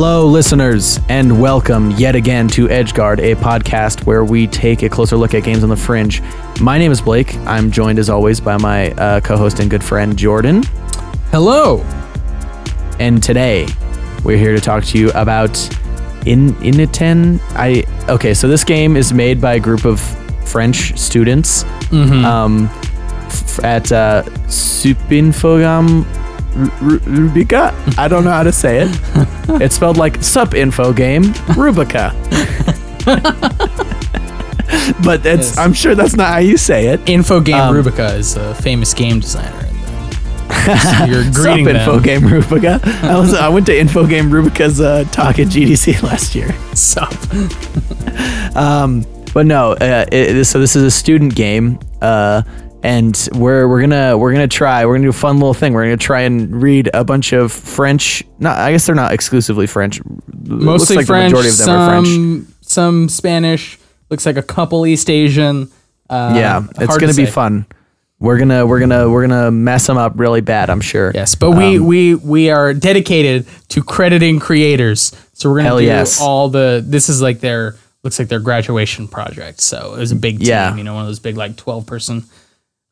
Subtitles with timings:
[0.00, 5.16] Hello, listeners, and welcome yet again to Edgeguard, a podcast where we take a closer
[5.16, 6.22] look at games on the fringe.
[6.60, 7.34] My name is Blake.
[7.38, 10.62] I'm joined, as always, by my uh, co host and good friend, Jordan.
[11.32, 11.78] Hello.
[13.00, 13.66] And today,
[14.22, 15.58] we're here to talk to you about
[16.24, 17.40] In Initen.
[17.56, 19.98] I okay, so this game is made by a group of
[20.48, 21.64] French students
[22.24, 26.04] um, f- at uh, Supinfogame
[26.66, 27.72] Rubika.
[27.98, 28.88] I don't know how to say it.
[29.62, 32.12] it's spelled like Sup Info Game Rubika.
[35.04, 35.58] but it's, Yes.
[35.58, 37.00] I'm sure that's not how you say it.
[37.06, 39.54] Infogame Um, Rubika is a famous game designer.
[40.50, 42.02] And you're Sup greeting Info them.
[42.02, 42.84] Game Rubika.
[43.04, 46.52] I was I went to Info Game Rubika's uh, talk at GDC last year.
[46.74, 47.12] Sup.
[48.56, 52.42] Um, but no, uh, it, so this is a student game, uh,
[52.82, 54.86] and we're we're gonna we're gonna try.
[54.86, 55.72] We're gonna do a fun little thing.
[55.72, 58.22] We're gonna try and read a bunch of French.
[58.38, 60.00] Not, I guess they're not exclusively French.
[60.04, 61.30] Looks Mostly like French.
[61.32, 62.48] The majority of them some, are French.
[62.60, 63.78] some Spanish.
[64.10, 65.70] Looks like a couple East Asian.
[66.08, 67.66] Uh, Yeah, it's gonna to be fun.
[68.20, 70.70] We're gonna we're gonna we're gonna mess them up really bad.
[70.70, 71.12] I'm sure.
[71.14, 75.12] Yes, but we Um, we we are dedicated to crediting creators.
[75.34, 76.20] So we're gonna do yes.
[76.20, 76.82] all the.
[76.84, 79.60] This is like their looks like their graduation project.
[79.60, 80.48] So it was a big team.
[80.48, 80.74] Yeah.
[80.74, 82.24] You know, one of those big like twelve person.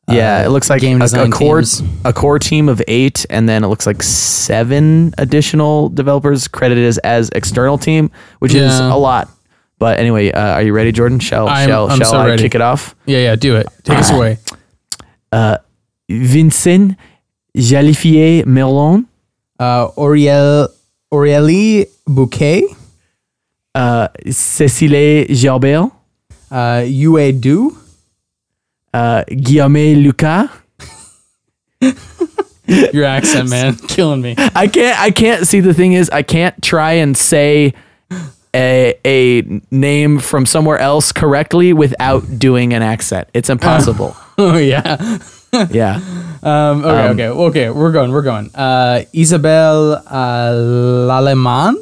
[0.09, 1.81] Yeah, it looks like game a, a core teams.
[2.05, 6.97] a core team of eight, and then it looks like seven additional developers credited as,
[6.99, 9.29] as external team, which is a lot.
[9.79, 11.19] But anyway, uh, are you ready, Jordan?
[11.19, 12.41] Shall I'm- shall I'm shall so I ready.
[12.43, 12.95] kick it off?
[13.05, 13.35] Yeah, yeah.
[13.35, 13.67] Do it.
[13.83, 13.99] Take Ah.
[13.99, 14.37] us away.
[15.31, 15.57] Uh,
[16.09, 16.95] Vincent
[17.55, 19.05] Jalifier Merlon,
[19.59, 20.69] Uh, Auriel
[21.13, 22.63] Aurélie Bouquet.
[23.75, 25.91] uh, Cécile Gerbert,
[26.49, 27.77] Uh, Yue Du.
[28.93, 30.49] Uh, Guillaume Lucas.
[32.67, 34.35] Your accent, man, killing me.
[34.37, 34.99] I can't.
[34.99, 35.61] I can't see.
[35.61, 37.73] The thing is, I can't try and say
[38.53, 43.29] a a name from somewhere else correctly without doing an accent.
[43.33, 44.15] It's impossible.
[44.39, 45.17] Oh yeah.
[45.71, 45.95] yeah.
[46.43, 47.69] Um, okay, okay, okay.
[47.71, 48.11] We're going.
[48.11, 48.53] We're going.
[48.53, 50.51] Uh, Isabelle uh,
[51.09, 51.81] Lallemand.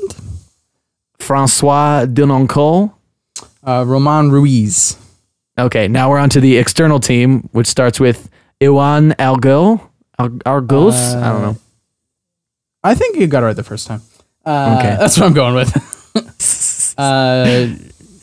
[1.20, 2.94] Francois Denoncourt.
[3.62, 4.96] Uh, Roman Ruiz.
[5.58, 8.30] Okay, now we're on to the external team, which starts with
[8.62, 9.80] Iwan Algo.
[10.20, 10.96] Al- Argos?
[10.96, 11.58] I don't know.
[12.84, 14.02] I think you got it right the first time.
[14.46, 14.96] Uh, Okay.
[15.00, 16.96] That's what I'm going with.
[16.98, 17.68] uh,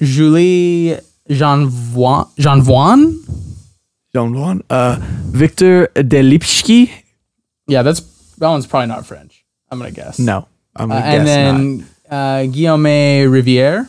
[0.00, 0.98] Julie
[1.28, 1.68] Jean
[2.38, 3.18] Jean Voin.
[4.14, 4.62] Don't.
[4.70, 6.90] Uh, Victor Delipski?
[7.66, 8.00] Yeah, that's
[8.36, 9.44] that one's probably not French.
[9.70, 10.18] I'm gonna guess.
[10.18, 10.48] No.
[10.76, 12.84] I'm Uh, gonna and guess then uh, Guillaume
[13.32, 13.88] Riviere,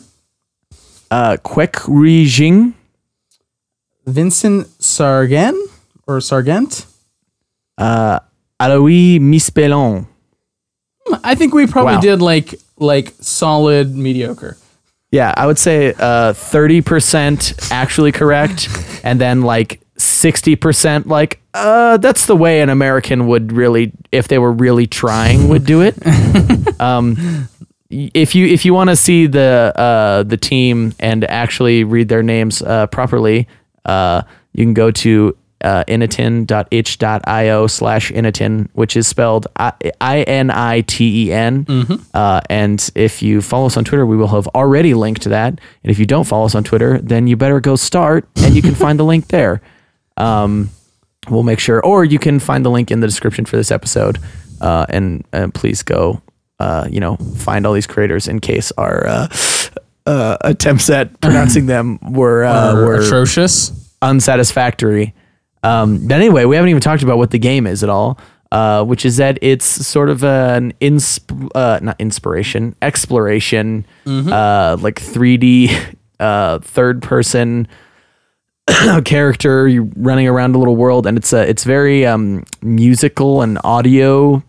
[1.10, 2.74] Uh, Kwek Ri Jing.
[4.06, 5.56] Vincent Sargent
[6.06, 6.86] or Sargent.
[7.78, 8.20] Uh,
[8.60, 10.06] Alois Mispelon.
[11.22, 12.00] I think we probably Wow.
[12.00, 14.56] did like like solid mediocre.
[15.10, 18.68] Yeah, I would say uh, 30% actually correct,
[19.04, 24.38] and then like 60% like, uh, that's the way an American would really, if they
[24.40, 25.94] were really trying, would do it.
[26.80, 27.48] um,
[27.90, 32.22] if you if you want to see the uh, the team and actually read their
[32.24, 33.46] names uh, properly,
[33.84, 34.22] uh,
[34.52, 41.28] you can go to uh, initin.itch.io slash initin, which is spelled I N I T
[41.28, 41.64] E N.
[42.12, 45.48] Uh, and if you follow us on Twitter, we will have already linked to that.
[45.48, 48.60] And if you don't follow us on Twitter, then you better go start and you
[48.62, 49.62] can find the link there.
[50.18, 50.70] Um,
[51.30, 54.18] we'll make sure, or you can find the link in the description for this episode.
[54.60, 56.20] Uh, and, and please go,
[56.58, 59.28] uh, you know, find all these creators in case our uh,
[60.06, 63.72] uh, attempts at pronouncing them were uh, were atrocious.
[64.02, 65.14] unsatisfactory.
[65.62, 68.18] Um, but anyway, we haven't even talked about what the game is at all,
[68.52, 74.96] uh, which is that it's sort of an insp- uh, not inspiration, exploration, uh, like
[74.96, 77.66] 3D, uh, third person
[79.04, 79.66] character.
[79.68, 84.42] You're running around a little world, and it's a, it's very um, musical and audio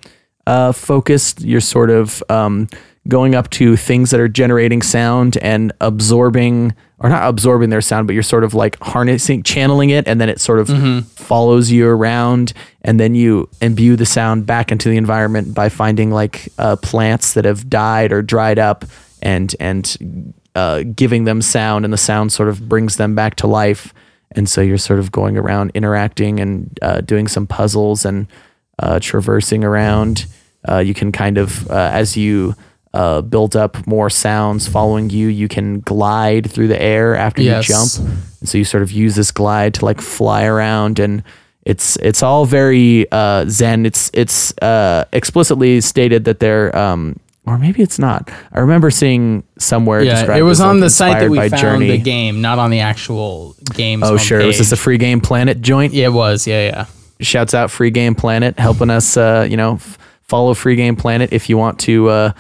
[0.48, 1.42] uh, focused.
[1.42, 2.68] You're sort of um,
[3.07, 8.07] going up to things that are generating sound and absorbing, or not absorbing their sound,
[8.07, 10.69] but you're sort of like harnessing, channeling it, and then it sort of
[11.10, 16.10] follows you around, and then you imbue the sound back into the environment by finding
[16.12, 18.86] like uh, plants that have died or dried up,
[19.22, 23.48] and and uh, giving them sound, and the sound sort of brings them back to
[23.48, 23.94] life.
[24.31, 28.28] And so you're sort of going around interacting and uh, doing some puzzles and
[28.80, 30.25] uh, traversing around.
[30.68, 32.56] Uh, you can kind of, uh, as you
[32.95, 37.68] uh, build up more sounds following you, you can glide through the air after Yes.
[37.69, 38.18] you jump.
[38.39, 41.21] And so you sort of use this glide to like fly around and
[41.63, 43.86] it's it's all very uh, zen.
[43.86, 48.30] It's it's uh, explicitly stated that they're um, or maybe it's not.
[48.53, 50.01] I remember seeing somewhere.
[50.03, 51.88] Yeah, described it was as, on like, the site that we found Journey.
[51.89, 54.03] the game, not on the actual game.
[54.03, 54.45] Oh, sure.
[54.45, 55.94] Was this a free game planet joint?
[55.94, 56.45] Yeah, it was.
[56.47, 56.86] Yeah, yeah.
[57.19, 59.15] Shouts out Free Game Planet helping us.
[59.18, 62.09] Uh, you know, f- follow Free Game Planet if you want to.
[62.09, 62.31] Uh,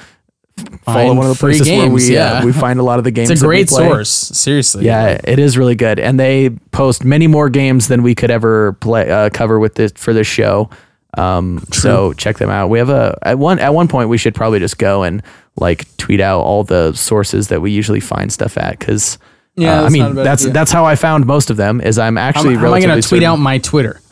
[0.83, 2.39] follow one of the places where we yeah.
[2.39, 3.29] uh, we find a lot of the games.
[3.29, 4.09] It's a great source.
[4.09, 4.85] Seriously.
[4.85, 8.73] Yeah, it is really good, and they post many more games than we could ever
[8.73, 10.69] play uh, cover with this for this show.
[11.17, 12.69] Um, so check them out.
[12.69, 15.23] We have a at one at one point we should probably just go and
[15.57, 19.17] like tweet out all the sources that we usually find stuff at because.
[19.57, 20.53] Yeah, I mean not a bad that's idea.
[20.53, 21.79] that's how I found most of them.
[21.79, 24.01] Is I'm actually how am I going to tweet certain- out my Twitter?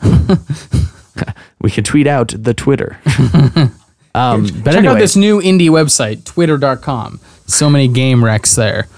[1.64, 2.98] We can tweet out the Twitter.
[4.14, 7.20] um, but Check anyway, out this new indie website, twitter.com.
[7.46, 8.88] So many game wrecks there.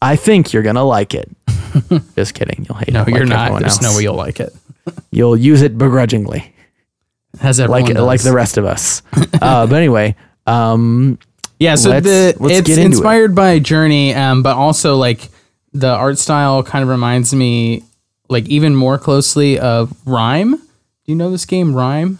[0.00, 1.28] I think you're gonna like it.
[2.16, 2.64] Just kidding.
[2.68, 3.08] You'll hate No, it.
[3.08, 3.60] No, you're like not.
[3.60, 4.54] There's no way you'll like it.
[5.10, 6.52] You'll use it begrudgingly.
[7.40, 8.02] As everyone like does.
[8.04, 9.02] like the rest of us.
[9.42, 10.16] uh, but anyway,
[10.46, 11.18] um,
[11.60, 12.84] Yeah, so Let's- the let's it's into it.
[12.86, 15.28] inspired by Journey, um, but also like
[15.72, 17.82] the art style kind of reminds me
[18.30, 20.52] like even more closely of Rime.
[20.56, 20.62] Do
[21.06, 22.18] you know this game Rime?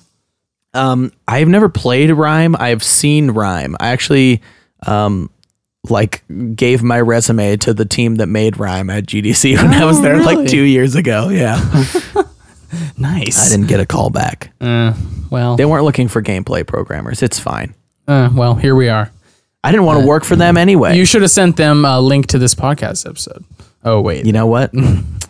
[0.74, 2.54] Um, I've never played Rime.
[2.58, 3.76] I've seen Rime.
[3.80, 4.42] I actually,
[4.86, 5.30] um,
[5.88, 6.22] like
[6.54, 10.02] gave my resume to the team that made Rime at GDC when I was Oh,
[10.02, 10.36] there really?
[10.36, 11.28] like two years ago.
[11.30, 11.56] Yeah,
[12.98, 13.46] Nice.
[13.46, 14.52] I didn't get a call back.
[14.60, 14.92] Uh,
[15.30, 17.22] well, They weren't looking for gameplay programmers.
[17.22, 17.74] It's fine.
[18.06, 19.10] uh, well, here we are.
[19.64, 20.96] I didn't want to work for them anyway.
[20.96, 23.44] You should have sent them a link to this podcast episode.
[23.84, 24.72] Oh wait, you know what?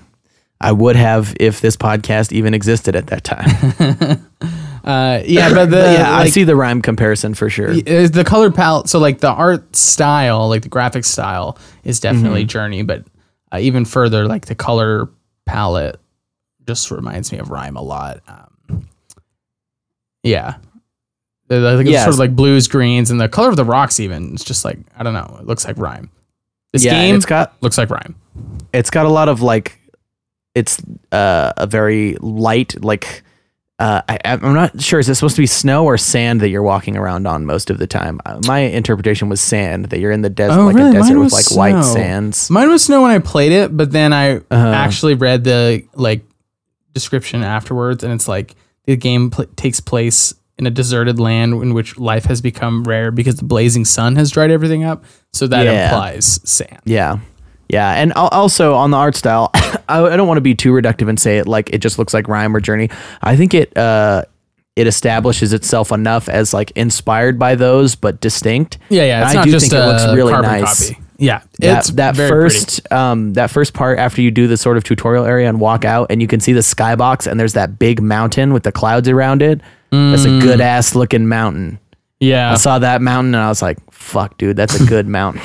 [0.61, 4.27] I would have if this podcast even existed at that time.
[4.85, 7.71] uh, yeah, but the yeah, I like, see the Rime comparison for sure.
[7.71, 8.89] is the color palette.
[8.89, 12.49] So like the art style, like the graphic style, is definitely Mm-hmm.
[12.49, 13.05] Journey, but
[13.53, 15.09] uh, even further, like the color
[15.47, 15.99] palette
[16.67, 18.21] just reminds me of Rime a lot.
[18.29, 18.89] Um,
[20.23, 20.57] yeah.
[21.49, 22.05] The- Yes.
[22.05, 24.01] sort of like blues, greens, and the color of the rocks.
[24.01, 25.39] Even it's just like I don't know.
[25.41, 26.11] It looks like Rime.
[26.73, 28.15] This yeah, game it's got looks like Rime.
[28.75, 29.79] it's got a lot of like
[30.55, 30.83] it's
[31.13, 33.23] uh, a very light like
[33.79, 34.99] uh, I, I'm not sure.
[34.99, 37.79] Is it supposed to be snow or sand that you're walking around on most of
[37.79, 38.21] the time?
[38.27, 40.91] Uh, my interpretation was sand that you're in the desert, Oh, like really?
[40.91, 42.51] a desert Mine with like white sands.
[42.51, 44.57] Mine was snow when I played it, but then I Uh-huh.
[44.57, 46.25] actually read the like
[46.95, 51.73] description afterwards, and it's like the game pl- takes place in a deserted land in
[51.73, 55.05] which life has become rare because the blazing sun has dried everything up.
[55.33, 55.85] So that Yeah.
[55.85, 56.81] implies sand.
[56.85, 57.19] Yeah.
[57.69, 59.51] Yeah, and also on the art style,
[59.89, 62.27] I don't want to be too reductive and say it like it just looks like
[62.29, 62.89] Rime or Journey.
[63.23, 64.23] I think it uh,
[64.75, 68.79] it establishes itself enough as like inspired by those, but distinct.
[68.89, 69.23] Yeah, yeah.
[69.25, 70.89] It's I not do just think it looks really nice.
[70.91, 71.01] copy.
[71.21, 74.77] Yeah, That, it's that very first um, that first part after you do the sort
[74.77, 77.77] of tutorial area and walk out and you can see the skybox and there's that
[77.77, 79.61] big mountain with the clouds around it.
[79.91, 80.41] That's a Mm.
[80.41, 81.81] good ass looking mountain.
[82.21, 85.43] Yeah, I saw that mountain and I was like, "Fuck, dude, that's a good mountain.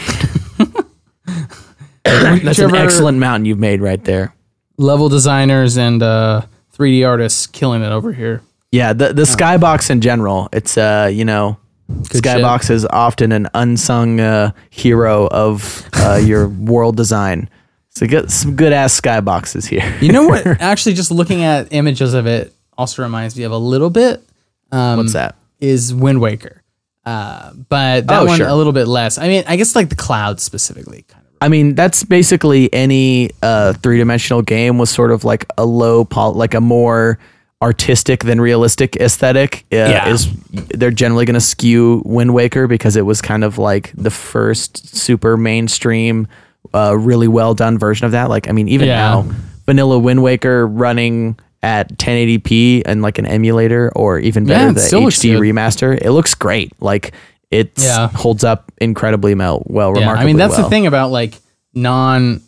[2.04, 4.34] that's an excellent mountain you've made right there."
[4.78, 6.42] level designers and uh,
[6.76, 8.42] 3D artists killing it over here.
[8.72, 11.58] Yeah, the the skybox in general, it's uh, you know,
[11.88, 17.50] Good skybox is often an unsung uh, hero of uh, your world design.
[17.90, 19.96] So get some good ass skyboxes here.
[20.02, 20.46] You know what?
[20.60, 24.24] Actually, just looking at images of it also reminds me of a little bit.
[24.72, 25.36] Um, What's that?
[25.60, 26.64] is Wind Waker.
[27.06, 28.48] Uh, but that Oh, one sure.
[28.48, 29.20] a little bit less.
[29.20, 31.23] I mean, I guess like the clouds specifically, kind of.
[31.44, 36.06] I mean, that's basically any uh, three dimensional game with sort of like a low,
[36.06, 37.20] pol- like a more
[37.62, 39.66] artistic than realistic aesthetic.
[39.72, 40.10] Uh, Yeah.
[40.10, 44.10] is they're generally going to skew Wind Waker because it was kind of like the
[44.10, 46.28] first super mainstream,
[46.74, 48.30] uh, really well done version of that.
[48.30, 48.96] Like, I mean, even Yeah.
[48.96, 49.26] now,
[49.66, 54.82] vanilla Wind Waker running at 1080p and like an emulator or even better Yeah, the
[54.82, 56.72] HD remaster, it looks great.
[56.80, 57.12] Like.
[57.54, 58.10] It Yeah.
[58.10, 59.64] holds up incredibly well.
[59.68, 60.64] well Yeah, I mean that's well.
[60.64, 61.40] the thing about like
[61.74, 62.42] non.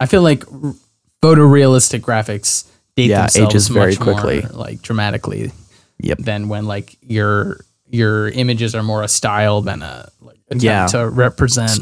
[0.00, 0.74] I feel like r-
[1.22, 2.64] photorealistic graphics
[2.96, 4.42] date Yeah, themselves ages very much more, quickly.
[4.52, 5.52] like dramatically.
[6.00, 6.18] Yep.
[6.18, 10.86] Than when like your your images are more a style than a like attempt Yeah.
[10.88, 11.80] to represent.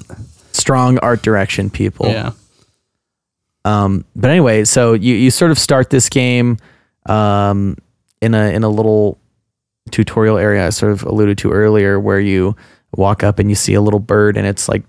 [0.53, 2.07] strong art direction people.
[2.07, 2.31] Yeah.
[3.65, 6.59] Um, but anyway, so you, you sort of start this game
[7.07, 7.77] um,
[8.21, 9.19] in a in a little
[9.95, 12.57] tutorial area I sort of alluded to earlier, where you
[12.97, 14.83] walk up and you see a little bird and it's like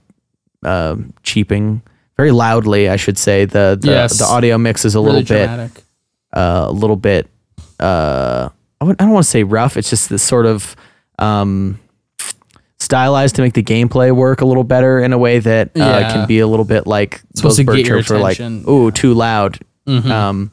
[0.63, 1.81] um, cheeping
[2.17, 2.89] very loudly.
[2.89, 4.17] I should say the the, Yes.
[4.17, 5.71] the audio mix is a Really little bit
[6.33, 7.29] uh, a little bit
[7.79, 8.49] uh,
[8.81, 9.77] I, don't want to say rough.
[9.77, 10.75] It's just this sort of
[11.19, 11.79] um,
[12.79, 16.11] stylized to make the gameplay work a little better in a way that uh, Yeah.
[16.13, 18.39] can be a little bit like supposed those to bird get your chirps are like
[18.39, 19.59] ooh too loud.
[19.87, 20.09] Mhm.
[20.09, 20.51] Um,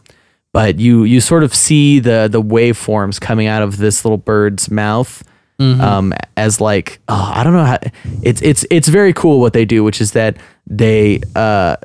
[0.52, 4.70] but you you sort of see the the waveforms coming out of this little bird's
[4.70, 5.22] mouth
[5.60, 7.78] um, as like oh, I don't know how
[8.22, 11.76] it's it's it's very cool what they do, which is that they uh,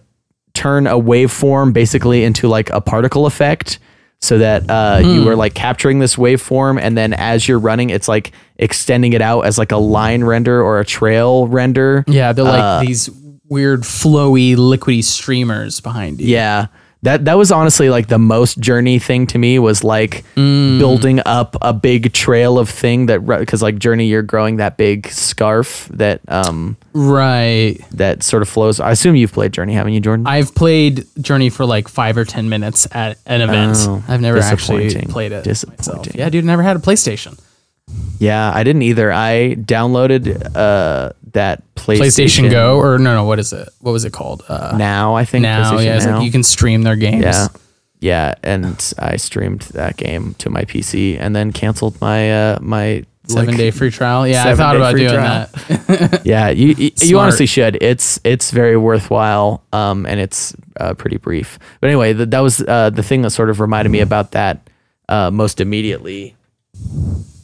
[0.56, 3.78] turn a waveform basically into like a particle effect
[4.20, 8.08] so that uh, you are like capturing this waveform and then as you're running it's
[8.08, 12.04] like extending it out as like a line render or a trail render.
[12.08, 13.12] Yeah, they're like these
[13.48, 16.28] weird flowy, liquidy streamers behind you.
[16.30, 16.68] yeah
[17.08, 21.56] that that was honestly like the most journey thing to me was like building up
[21.62, 26.20] a big trail of thing that because like journey you're growing that big scarf that
[26.28, 27.78] um Right.
[27.92, 31.50] that sort of flows i assume you've played journey haven't you jordan I've played Journey
[31.50, 33.78] for like five or ten minutes at an event.
[33.80, 35.72] Oh, I've never actually played it myself.
[35.74, 36.14] Disappointing.
[36.20, 37.40] Yeah, dude, never had a PlayStation.
[38.20, 43.40] yeah i didn't either i downloaded uh that playstation, PlayStation Go or no, no, what
[43.40, 43.70] is it?
[43.80, 44.44] What was it called?
[44.48, 46.18] Uh, now i think now, yeah, it's now.
[46.18, 47.24] like you can stream their games.
[47.24, 47.48] Yeah.
[48.00, 53.04] Yeah, and I streamed that game to my PC and then canceled my uh my
[53.26, 54.26] Seven like- day free trial.
[54.28, 55.50] Yeah, I thought about doing trial.
[55.68, 56.22] that.
[56.26, 57.78] Yeah, you you, you honestly should.
[57.82, 61.58] It's it's very worthwhile um and it's uh, pretty brief.
[61.82, 64.70] But anyway, th- that was uh the thing that sort of reminded me about that
[65.10, 66.36] uh most immediately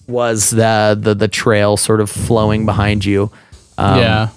[0.07, 3.31] was the the the trail sort of flowing behind you.
[3.77, 4.29] Um, yeah.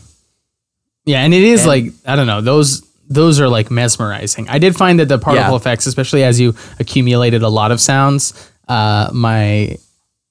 [1.04, 4.48] Yeah, and it is like I don't know, those those are like mesmerizing.
[4.48, 5.56] I did find that the particle Yeah.
[5.56, 8.32] effects, especially as you accumulated a lot of sounds,
[8.66, 9.76] uh, my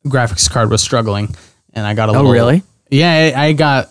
[0.06, 1.34] graphics card was struggling,
[1.74, 2.32] and I got a Oh, little.
[2.32, 2.64] really?
[2.92, 3.90] Yeah, I, I got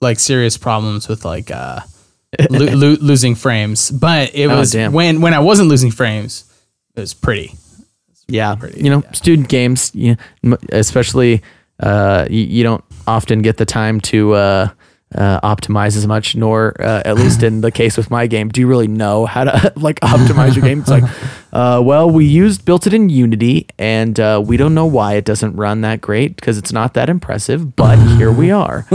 [0.00, 1.80] like serious problems with like uh,
[2.50, 6.44] lo- lo- losing frames, but it Oh, was when when I wasn't losing frames,
[6.96, 7.54] it was pretty.
[8.26, 11.42] Yeah, you know, student games, you, m- especially
[11.80, 14.68] uh, you, you don't often get the time to uh,
[15.14, 16.36] uh, optimize as much.
[16.36, 19.44] Nor, uh, at least in the case with my game, do you really know how
[19.44, 20.80] to like optimize your game?
[20.80, 21.04] It's like,
[21.52, 25.24] uh, well, we used built it in Unity, and uh, we don't know why it
[25.24, 27.74] doesn't run that great because it's not that impressive.
[27.74, 28.86] But here we are.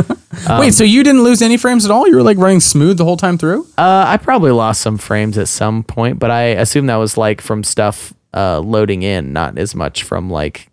[0.48, 2.08] Um, Wait, so you didn't lose any frames at all?
[2.08, 3.64] You were like running smooth the whole time through?
[3.78, 7.42] Uh, I probably lost some frames at some point, but I assume that was like
[7.42, 10.70] from stuff uh, loading in, not as much from like.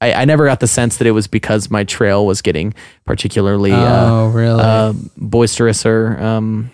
[0.00, 2.74] I, I never got the sense that it was because my trail was getting
[3.04, 4.60] particularly uh, Oh, really?
[4.62, 6.70] uh, boisterous or um,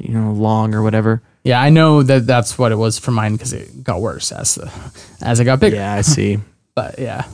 [0.00, 1.22] you know long or whatever.
[1.44, 4.56] Yeah, I know that that's what it was for mine because it got worse as
[4.56, 4.70] the
[5.22, 5.76] as it got bigger.
[5.76, 6.38] Yeah, I see.
[6.74, 7.24] But yeah,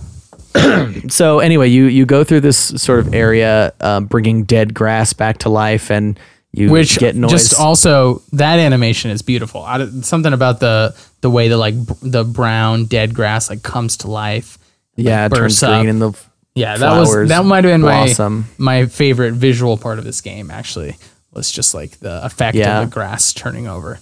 [1.09, 5.39] so anyway, you you go through this sort of area, uh, bringing dead grass back
[5.39, 6.19] to life, and
[6.53, 7.31] you which get noise.
[7.31, 9.63] just also that animation is beautiful.
[9.63, 13.99] I, something about the the way the like b- the brown dead grass like comes
[13.99, 14.57] to life.
[14.97, 16.13] Like, yeah, it turns green and the
[16.55, 18.47] Yeah, that was that might have been blossom.
[18.59, 20.51] my my favorite visual part of this game.
[20.51, 20.97] Actually,
[21.33, 22.81] was just like the effect Yeah.
[22.83, 23.99] of the grass turning over.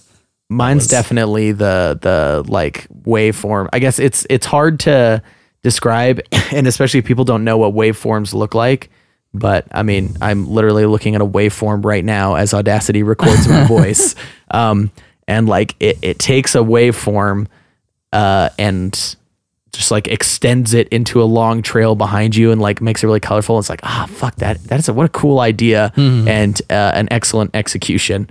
[0.49, 3.69] Mine's was- definitely the the like waveform.
[3.73, 5.23] I guess it's it's hard to
[5.63, 6.21] describe,
[6.51, 8.89] and especially if people don't know what waveforms look like.
[9.33, 13.63] But I mean, I'm literally looking at a waveform right now as Audacity records my
[13.67, 14.13] voice,
[14.51, 14.91] um,
[15.27, 17.47] and like it it takes a waveform,
[18.11, 19.15] uh, and
[19.73, 23.19] just like extends it into a long trail behind you and like makes it really
[23.19, 23.57] colorful.
[23.59, 27.07] It's like ah fuck that that is a, what a cool idea and uh, an
[27.11, 28.29] excellent execution.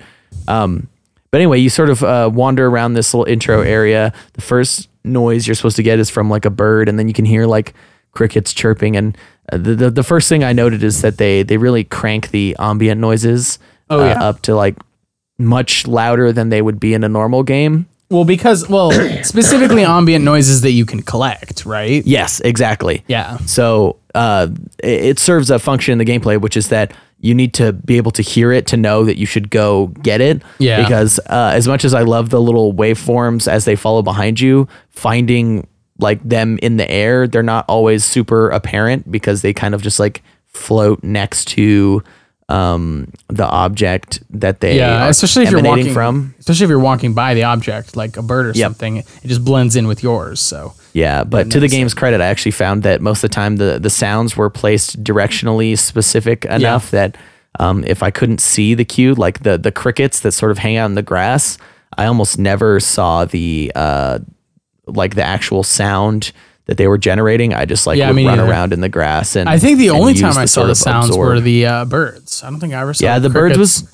[0.49, 0.89] Um,
[1.31, 4.13] but anyway, you sort of uh, wander around this little intro area.
[4.35, 7.15] The first noise you're supposed to get is from like a bird, and then you
[7.15, 7.75] can hear like
[8.13, 8.97] crickets chirping.
[8.97, 9.17] And
[9.51, 12.55] uh, the, the the first thing I noted is that they they really crank the
[12.59, 13.59] ambient noises
[13.91, 14.23] Oh, uh, yeah.
[14.23, 14.77] up to like
[15.39, 17.87] much louder than they would be in a normal game.
[18.13, 18.93] Well, because well,
[19.25, 22.07] specifically ambient noises that you can collect, right?
[22.07, 23.03] Yes, exactly.
[23.09, 23.39] Yeah.
[23.39, 27.55] So uh, it, it serves a function in the gameplay, which is that you need
[27.55, 30.43] to be able to hear it to know that you should go get it.
[30.59, 30.83] Yeah.
[30.83, 34.69] Because uh, as much as I love the little waveforms as they follow behind you,
[34.91, 35.67] finding
[35.99, 40.01] like them in the air, they're not always super apparent because they kind of just
[40.01, 42.03] like float next to
[42.53, 46.35] um, the object that they Yeah, are especially if you're walking from.
[46.39, 48.67] especially if you're walking by the object like a bird or Yep.
[48.67, 48.97] something.
[48.99, 50.41] It just blends in with yours.
[50.41, 53.57] So Yeah, but to the game's credit, I actually found that most of the time
[53.57, 57.17] the, the sounds were placed directionally specific enough that
[57.59, 60.77] um, if I couldn't see the cue, like the the crickets that sort of hang
[60.79, 61.59] out in the grass,
[61.99, 64.19] I almost never saw the uh,
[64.87, 66.33] like the actual sound
[66.67, 67.53] that they were generating.
[67.55, 68.49] I just like Yeah, would run neither.
[68.51, 71.29] around in the grass and I think the only time I saw the sounds absorb.
[71.29, 72.43] were the uh, birds.
[72.45, 73.05] I don't think I ever saw.
[73.05, 73.89] Yeah, the birds was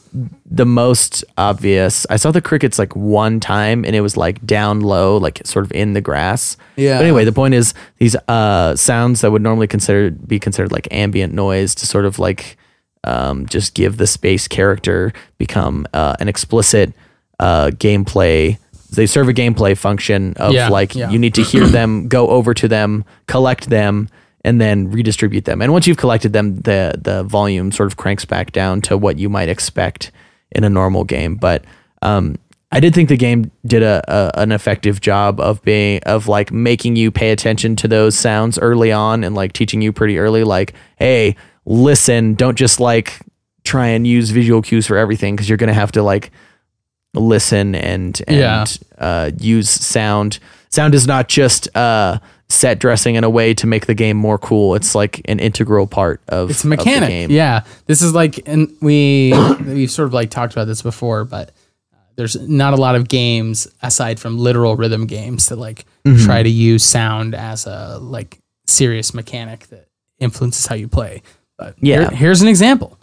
[0.50, 2.06] the most obvious.
[2.10, 5.64] I saw the crickets like one time and it was like down low, like sort
[5.64, 6.56] of in the grass.
[6.76, 6.98] Yeah.
[6.98, 10.88] But anyway, the point is these uh sounds that would normally consider be considered like
[10.90, 12.56] ambient noise to sort of like
[13.04, 16.92] um just give the space character become uh, an explicit
[17.38, 18.58] uh gameplay
[18.90, 21.10] they serve a gameplay function of Yeah, like yeah.
[21.10, 24.08] you need to hear them, go over to them, collect them,
[24.44, 25.60] and then redistribute them.
[25.60, 29.18] And once you've collected them, the the volume sort of cranks back down to what
[29.18, 30.10] you might expect
[30.52, 31.34] in a normal game.
[31.36, 31.64] But
[32.02, 32.36] um,
[32.70, 36.52] I did think the game did a, a an effective job of being of like
[36.52, 40.44] making you pay attention to those sounds early on and like teaching you pretty early,
[40.44, 43.20] like, hey, listen, don't just like
[43.64, 46.30] try and use visual cues for everything because you're gonna have to like
[47.14, 48.64] listen and and Yeah.
[48.98, 50.38] uh, use sound.
[50.70, 52.18] Sound is not just uh,
[52.50, 54.74] set dressing in a way to make the game more cool.
[54.74, 57.08] It's like an integral part of It's a of the mechanic.
[57.08, 57.30] game.
[57.30, 57.64] Yeah.
[57.86, 59.32] This is like, and we,
[59.66, 61.50] we've sort of like talked about this before, but
[61.92, 66.24] uh, there's not a lot of games aside from literal rhythm games that like Mm-hmm.
[66.24, 69.88] try to use sound as a like serious mechanic that
[70.18, 71.20] influences how you play.
[71.58, 72.08] But Yeah.
[72.08, 72.97] here- here's an example.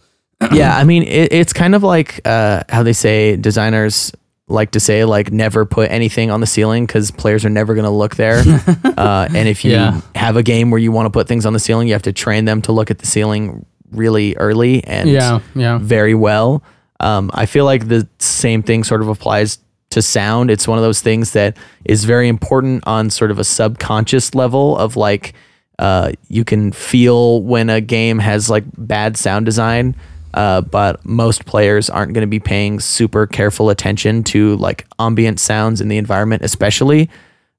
[0.51, 4.11] Yeah, I mean, it, it's kind of like uh, how they say designers
[4.47, 7.85] like to say like never put anything on the ceiling because players are never going
[7.85, 8.43] to look there.
[8.83, 10.01] uh, and if you Yeah.
[10.13, 12.13] have a game where you want to put things on the ceiling, you have to
[12.13, 15.39] train them to look at the ceiling really early and Yeah.
[15.55, 15.79] Yeah.
[15.79, 16.61] very well.
[16.99, 19.57] Um, I feel like the same thing sort of applies
[19.91, 20.51] to sound.
[20.51, 24.77] It's one of those things that is very important on sort of a subconscious level
[24.77, 25.33] of like
[25.79, 29.95] uh, you can feel when a game has like bad sound design.
[30.35, 35.39] Uh, but most players aren't going to be paying super careful attention to like ambient
[35.39, 37.09] sounds in the environment, especially.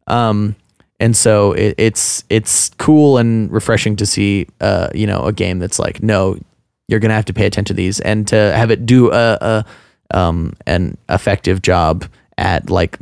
[0.07, 0.55] Um,
[1.01, 5.59] and so it, it's it's cool and refreshing to see, uh, you know, a game
[5.59, 6.39] that's like, no,
[6.87, 9.65] you're gonna have to pay attention to these, and to have it do a, a
[10.11, 12.05] um, an effective job
[12.37, 12.99] at like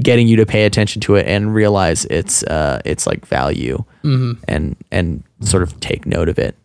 [0.00, 3.84] getting you to pay attention to it and realize its uh, its like value
[4.48, 6.56] and and sort of take note of it.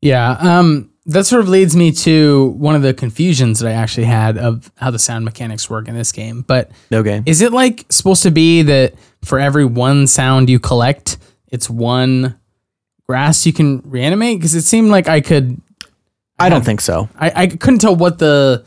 [0.00, 0.36] Yeah.
[0.40, 4.38] Um, that sort of leads me to one of the confusions that I actually had
[4.38, 6.42] of how the sound mechanics work in this game.
[6.42, 7.22] But Okay.
[7.26, 11.18] is it like supposed to be that for every one sound you collect,
[11.48, 12.38] it's one
[13.06, 14.38] grass you can reanimate?
[14.38, 15.60] Because it seemed like I could,
[16.38, 17.08] I don't think so.
[17.18, 18.64] I, I couldn't tell what the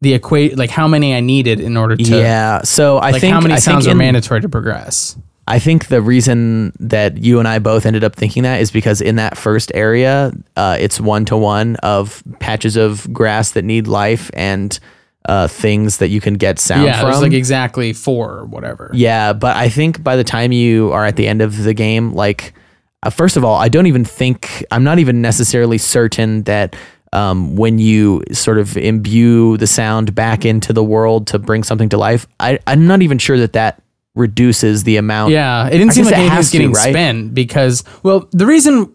[0.00, 2.60] the equate like how many I needed in order to Yeah.
[2.62, 5.16] So I like think how many I sounds are mandatory to progress.
[5.46, 9.00] I think the reason that you and I both ended up thinking that is because
[9.00, 13.86] in that first area, uh, it's one to one of patches of grass that need
[13.86, 14.78] life and
[15.26, 16.86] uh, things that you can get sound from.
[16.86, 17.10] Yeah, from.
[17.10, 18.90] there's like exactly four or whatever.
[18.94, 22.14] yeah, but I think by the time you are at the end of the game,
[22.14, 22.54] like,
[23.02, 26.74] uh, first of all, I don't even think, I'm not even necessarily certain that.
[27.12, 31.88] Um, when you sort of imbue the sound back into the world to bring something
[31.90, 33.83] to life, I, I'm not even sure that that
[34.14, 36.90] reduces the amount Yeah, it didn't I seem like it anything was to, getting right?
[36.92, 38.92] spent because, well, the reason.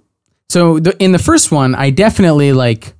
[0.49, 2.93] So the, in the first one, I definitely like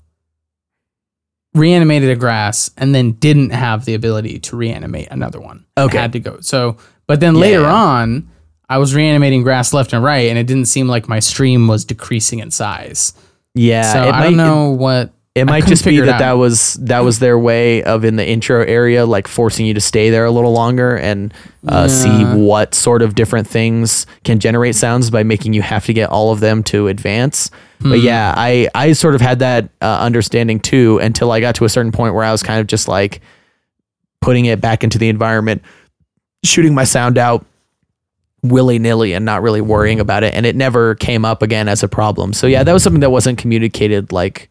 [1.54, 5.66] reanimated a grass and then didn't have the ability to reanimate another one.
[5.78, 5.98] I Okay.
[5.98, 6.40] had to go.
[6.42, 6.78] So,
[7.08, 7.74] but then later yeah.
[7.74, 8.30] on,
[8.70, 11.86] I was reanimating grass left and right, and it didn't seem like my stream was
[11.86, 13.14] decreasing in size.
[13.56, 15.12] Yeah, so I might, don't know what.
[15.36, 18.62] It, might just be that that was that was their way of in the intro
[18.64, 21.34] area, like forcing you to stay there a little longer and
[21.68, 25.94] uh, see what sort of different things can generate sounds by making you have to
[25.94, 27.52] get all of them to advance.
[27.82, 27.92] Hmm.
[27.92, 31.66] But yeah, I I sort of had that uh, understanding too until I got to
[31.66, 33.22] a certain point where I was kind of just like
[34.22, 35.62] putting it back into the environment,
[36.44, 37.46] shooting my sound out
[38.42, 40.34] willy nilly and not really worrying about it.
[40.34, 42.34] And it never came up again as a problem.
[42.34, 44.50] So yeah, that was something that wasn't communicated like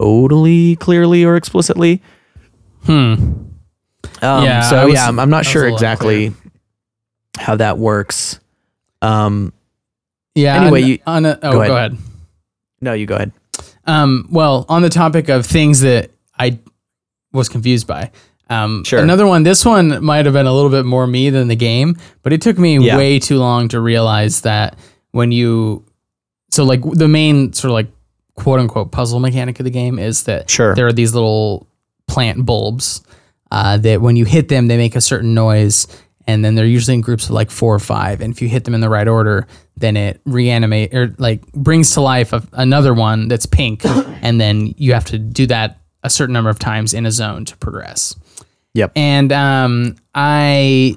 [0.00, 2.02] totally clearly or explicitly.
[2.84, 3.14] Hmm.
[4.22, 6.32] Um, Yeah, so was- yeah, I'm, I'm not that was a sure exactly
[7.38, 8.40] how that works.
[9.02, 9.52] Um,
[10.34, 10.60] Yeah.
[10.62, 11.68] Anyway, on- you- on a, oh, go ahead.
[11.70, 11.96] Go ahead.
[12.80, 13.32] no, you go ahead.
[13.86, 16.58] Um, well, on the topic of things that I
[17.32, 18.10] was confused by,
[18.48, 19.00] um, Sure.
[19.00, 19.42] another one.
[19.42, 22.40] This one might have been a little bit more me than the game, but it
[22.40, 22.96] took me Yeah.
[22.96, 24.76] way too long to realize that
[25.12, 25.84] when you,
[26.50, 27.88] so like the main sort of like
[28.40, 30.74] quote unquote puzzle mechanic of the game is that Sure.
[30.74, 31.66] there are these little
[32.08, 33.02] plant bulbs
[33.50, 35.86] uh, that when you hit them, they make a certain noise.
[36.26, 38.20] And then they're usually in groups of like four or five.
[38.20, 41.92] And if you hit them in the right order, then it reanimate or like brings
[41.94, 43.82] to life a, another one that's pink.
[44.22, 47.44] and then you have to do that a certain number of times in a zone
[47.46, 48.14] to progress.
[48.74, 48.92] Yep.
[48.94, 50.94] And um, I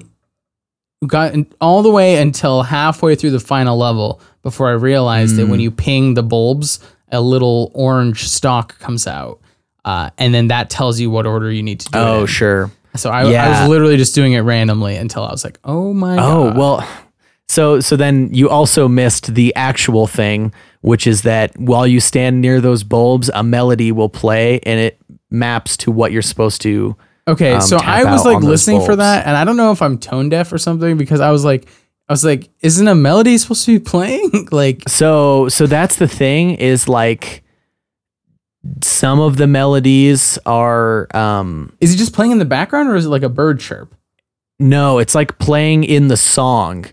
[1.06, 5.58] got all the way until halfway through the final level before I realized that when
[5.60, 6.78] you ping the bulbs,
[7.14, 9.40] a little orange stalk comes out.
[9.84, 12.26] Uh, and then that tells you what order you need to do it Oh, in.
[12.26, 12.70] sure.
[12.96, 13.60] So I, I Yeah.
[13.60, 16.24] was literally just doing it randomly until I was like, oh my god.
[16.30, 16.56] Oh god.
[16.58, 16.88] well,
[17.48, 22.40] so so then you also missed the actual thing, which is that while you stand
[22.40, 24.98] near those bulbs, a melody will play and it
[25.30, 26.96] maps to what you're supposed to.
[27.26, 28.98] Okay, um, so tap I was out like on those listening for bulbs.
[28.98, 31.68] that, and I don't know if I'm tone deaf or something because I was like,
[32.14, 34.48] was like, isn't a melody supposed to be playing?
[34.52, 37.42] like, So so that's the thing is like
[38.82, 43.04] some of the melodies are um is he just playing in the background or is
[43.06, 43.94] it like a bird chirp?
[44.60, 46.86] no, it's like playing in the song.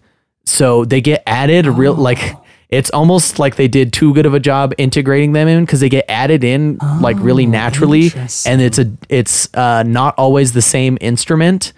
[0.46, 2.36] So they get added real like
[2.70, 5.88] it's almost like they did too good of a job integrating them in because they
[5.90, 8.10] get added in like really Oh, naturally
[8.46, 11.72] and it's a it's uh not always the same instrument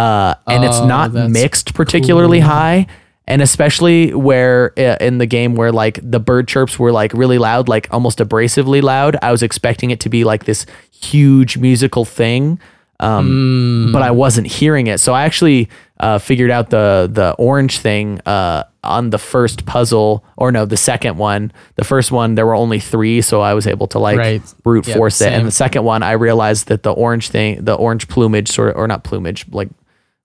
[0.00, 2.86] uh and it's Oh, not that's mixed particularly high
[3.26, 7.38] and especially where uh, in the game where like the bird chirps were like really
[7.38, 12.04] loud like almost abrasively loud i was expecting it to be like this huge musical
[12.04, 12.58] thing
[13.02, 13.92] um, Hmm.
[13.94, 15.00] but I wasn't hearing it.
[15.00, 20.22] So I actually uh, figured out the the orange thing uh, on the first puzzle,
[20.36, 21.50] or no, the second one.
[21.76, 24.42] The first one there were only three, so I was able to like Right.
[24.62, 25.24] brute Yep, force it.
[25.24, 25.32] same.
[25.32, 28.76] And the second one, I realized that the orange thing, the orange plumage, sort of,
[28.76, 29.70] or not plumage, like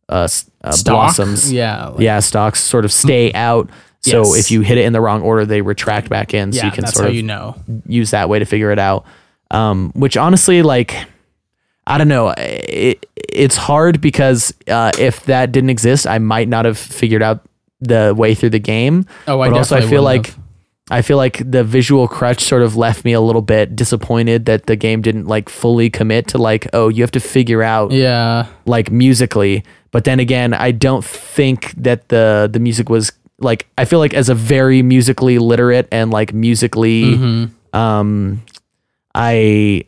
[0.09, 0.27] uh,
[0.63, 1.51] uh, blossoms.
[1.51, 1.87] Yeah.
[1.87, 3.69] like- yeah, stalks sort of stay out.
[4.01, 4.37] So Yes.
[4.45, 6.51] if you hit it in the wrong order, they retract back in.
[6.53, 7.55] So Yeah, you can sort of you know.
[7.87, 9.03] use that way to figure it out.
[9.51, 10.95] Um, which honestly, like,
[11.87, 16.65] I don't know, it, it's hard because uh, if that didn't exist, I might not
[16.65, 17.41] have figured out
[17.81, 19.05] the way through the game.
[19.27, 20.37] Oh, I but also I feel like have.
[20.91, 24.67] I feel like the visual crutch sort of left me a little bit disappointed that
[24.67, 28.45] the game didn't like fully commit to like, oh, you have to figure out Yeah.
[28.65, 29.63] like musically.
[29.91, 34.13] But then again, I don't think that the the music was like I feel like
[34.13, 37.75] as a very musically literate and like musically Mm-hmm.
[37.77, 38.43] um
[39.15, 39.85] I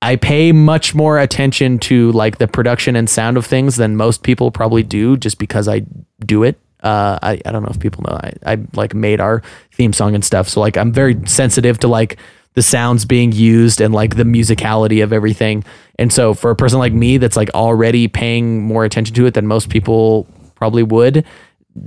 [0.00, 4.22] I pay much more attention to like the production and sound of things than most
[4.22, 5.82] people probably do just because I
[6.24, 6.58] do it.
[6.82, 9.42] Uh, I, I don't know if people know I, I like made our
[9.72, 10.48] theme song and stuff.
[10.48, 12.18] So like I'm very sensitive to like
[12.54, 15.64] the sounds being used and like the musicality of everything.
[15.98, 19.34] And so for a person like me that's like already paying more attention to it
[19.34, 21.24] than most people probably would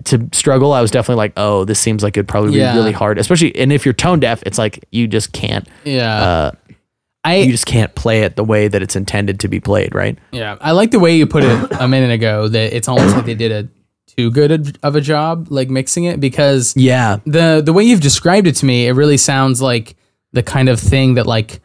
[0.05, 2.71] to struggle, I was definitely like, oh, this seems like it'd probably Yeah.
[2.73, 3.19] be really hard.
[3.19, 6.15] Especially and if you're tone deaf, it's like you just can't Yeah.
[6.23, 6.51] uh,
[7.23, 10.17] I you just can't play it the way that it's intended to be played, right?
[10.31, 12.47] Yeah, I like the way you put it a minute ago.
[12.47, 13.67] That it's almost like they did a
[14.17, 17.17] too good of a job, like mixing it, because Yeah.
[17.25, 19.95] the the way you've described it to me, it really sounds like
[20.34, 21.62] the kind of thing that like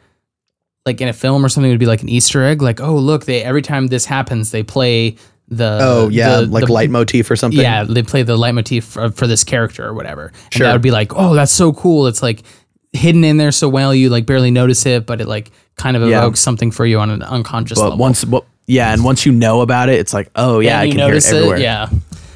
[0.85, 2.61] like in a film or something would be like an Easter egg.
[2.61, 5.15] Like, oh look, they every time this happens, they play
[5.47, 7.59] the Oh yeah, the- like the- leitmotif or something.
[7.59, 10.27] yeah, they play the leitmotif for, for this character or whatever.
[10.45, 10.67] And Sure.
[10.67, 12.07] that would be like, oh, that's so cool.
[12.07, 12.43] It's like
[12.93, 16.07] hidden in there so well, you like barely notice it, but it like kind of
[16.09, 16.19] Yeah.
[16.19, 17.97] evokes something for you on an unconscious But level.
[17.97, 20.93] once, but yeah, and once you know about it, it's like, oh yeah, I you
[20.93, 21.57] can hear it everywhere.
[21.57, 21.89] yeah.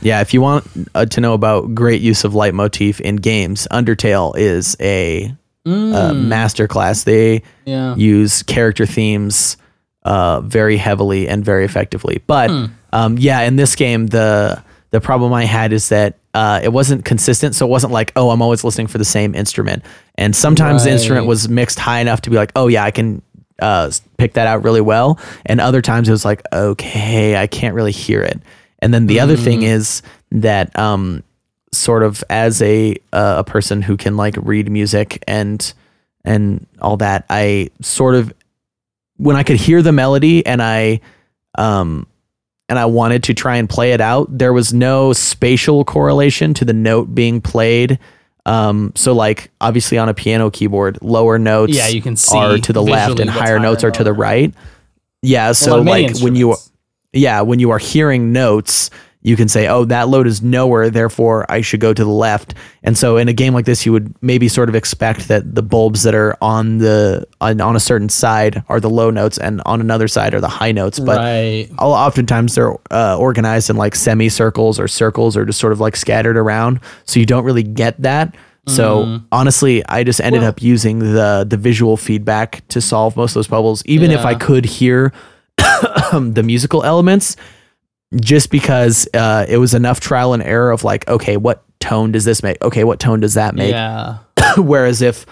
[0.06, 4.38] Yeah, if you want uh, to know about great use of leitmotif in games, Undertale
[4.38, 5.34] is a
[5.66, 7.04] uh, masterclass.
[7.06, 7.44] They Mm.
[7.66, 7.96] Yeah.
[7.96, 9.58] use character themes
[10.04, 12.22] uh, very heavily and very effectively.
[12.28, 12.66] But Hmm.
[12.94, 17.04] um, yeah, in this game, the the problem I had is that uh, it wasn't
[17.04, 17.56] consistent.
[17.56, 19.84] So it wasn't like, oh, I'm always listening for the same instrument.
[20.18, 23.22] And sometimes the instrument was mixed high enough to be like, oh yeah, I can
[23.60, 25.18] uh, pick that out really well.
[25.48, 28.40] And other times it was like, okay, I can't really hear it.
[28.86, 31.24] And then the other thing is that um,
[31.72, 35.74] sort of as a uh, a person who can like read music and
[36.24, 38.32] and all that, I sort of
[39.18, 41.02] when I could hear the melody and I
[41.58, 42.06] um
[42.70, 46.64] and I wanted to try and play it out, there was no spatial correlation to
[46.64, 47.98] the note being played.
[48.46, 52.60] Um, so like obviously on a piano keyboard, lower notes Yeah, you can see are
[52.60, 54.54] to the left and higher higher notes are to the right.
[55.24, 56.56] Yeah, so Well, on like when you.
[57.16, 58.90] Yeah, when you are hearing notes,
[59.22, 62.54] you can say, "Oh, that load is nowhere, therefore I should go to the left."
[62.84, 65.64] And so, in a game like this, you would maybe sort of expect that the
[65.64, 69.64] bulbs that are on the on, on a certain side are the low notes, and
[69.66, 71.00] on another side are the high notes.
[71.00, 71.68] But right.
[71.80, 76.38] Oftentimes they're uh, organized in like semicircles or circles, or just sort of like scattered
[76.38, 78.36] around, so you don't really get that.
[78.68, 83.36] So honestly, I just ended up using the the visual feedback to solve most of
[83.36, 85.14] those puzzles, even if I could hear
[86.14, 87.36] the musical elements
[88.16, 92.26] just because uh, it was enough trial and error of like, okay, what tone does
[92.26, 92.62] this make?
[92.62, 93.72] Okay, what tone does that make?
[93.72, 94.20] Yeah.
[94.58, 95.26] Whereas if,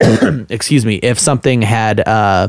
[0.50, 2.48] excuse me, if something had, uh,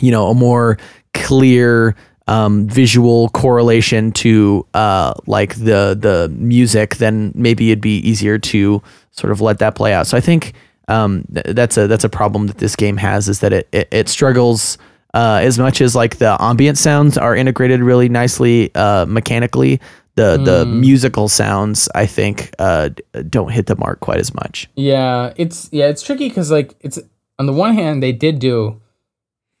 [0.00, 0.78] you know, a more
[1.12, 1.94] clear
[2.26, 8.82] um, visual correlation to uh, like the the music, then maybe it'd be easier to
[9.10, 10.06] sort of let that play out.
[10.06, 10.54] So I think
[10.88, 13.88] um, th- that's a that's a problem that this game has is that it it,
[13.90, 14.78] it struggles.
[15.14, 19.80] Uh, as much as like the ambient sounds are integrated really nicely uh, mechanically,
[20.16, 22.90] the the musical sounds I think uh,
[23.30, 24.68] don't hit the mark quite as much.
[24.74, 26.98] Yeah, it's yeah, it's tricky because like it's
[27.38, 28.80] on the one hand they did do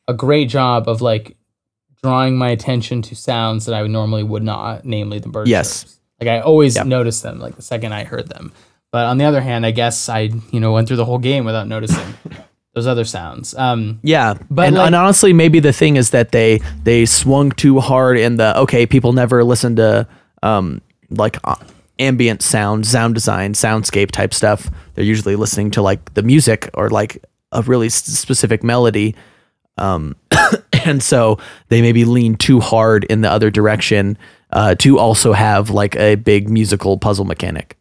[0.08, 1.36] a great job of like
[2.02, 5.82] drawing my attention to sounds that I normally would not, namely the bird Yes.
[5.84, 6.00] chirps.
[6.20, 8.52] Like I always noticed them like the second I heard them.
[8.92, 11.44] But on the other hand, I guess I you know went through the whole game
[11.44, 12.14] without noticing
[12.74, 13.54] those other sounds.
[13.54, 17.52] Um, Yeah, But, and, like- and honestly, maybe the thing is that they they swung
[17.52, 18.86] too hard in the okay.
[18.86, 20.06] People never listen to
[20.42, 21.54] um like uh,
[21.98, 24.68] ambient sound, sound design, soundscape type stuff.
[24.94, 29.14] They're usually listening to like the music or like a really s- specific melody.
[29.78, 30.16] Um,
[30.84, 34.18] and so they maybe lean too hard in the other direction
[34.50, 37.76] uh, to also have like a big musical puzzle mechanic.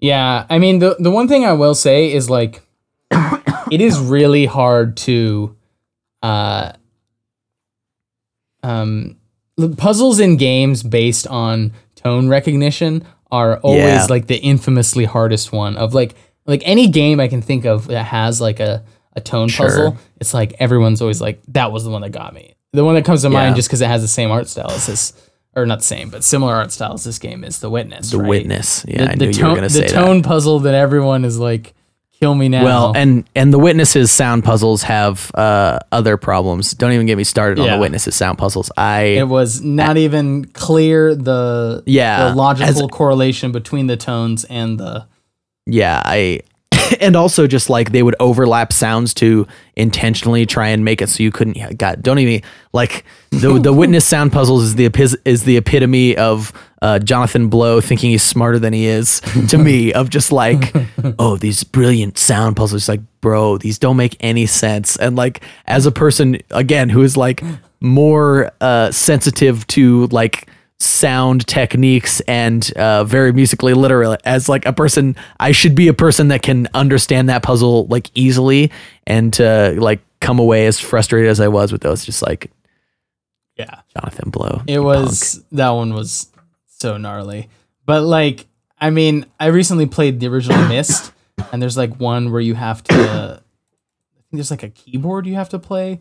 [0.00, 2.62] Yeah, I mean the the one thing I will say is like
[3.70, 5.56] it is really hard to
[6.22, 6.72] uh
[8.62, 9.16] um
[9.56, 14.06] the puzzles in games based on tone recognition are always Yeah.
[14.08, 16.14] like the infamously hardest one of like
[16.46, 19.66] like any game I can think of that has like a a tone Sure.
[19.66, 22.54] puzzle it's like everyone's always like that was the one that got me.
[22.72, 24.86] The one that comes to mind just cuz it has the same art style as
[24.86, 25.12] this
[25.54, 28.18] or not the same but similar art style as this game is The Witness, The
[28.18, 28.28] right?
[28.28, 29.88] Witness, yeah, the, I the knew you tone, were going to say that.
[29.88, 31.72] The tone puzzle that everyone is like,
[32.20, 32.64] kill me now.
[32.64, 36.72] Well, and and the witnesses sound puzzles have uh, other problems.
[36.72, 37.74] Don't even get me started on Yeah.
[37.76, 38.70] the witnesses sound puzzles.
[38.76, 44.78] I it was not even clear the Yeah, the logical correlation between the tones and
[44.78, 45.06] the
[45.66, 46.40] yeah, I
[47.00, 49.46] and also just like they would overlap sounds to
[49.76, 53.72] intentionally try and make it so you couldn't yeah, God, don't even like the the
[53.74, 58.22] witness sound puzzles is the epi- is the epitome of uh, Jonathan Blow thinking he's
[58.22, 60.74] smarter than he is to me of just like
[61.18, 64.96] oh these brilliant sound puzzles like bro these don't make any sense.
[64.96, 67.42] And like as a person again who is like
[67.80, 74.72] more uh, sensitive to like sound techniques and uh, very musically literate as like a
[74.72, 78.70] person i should be a person that can understand that puzzle like easily
[79.06, 82.50] and to like come away as frustrated as i was with those just like
[83.56, 83.80] yeah.
[83.96, 86.30] jonathan blow It was that one was
[86.78, 87.48] so gnarly.
[87.84, 88.46] But like,
[88.78, 91.12] I mean, I recently played the original Myst,
[91.52, 92.94] and there's like one where you have to.
[92.94, 96.00] I think there's like a keyboard you have to play.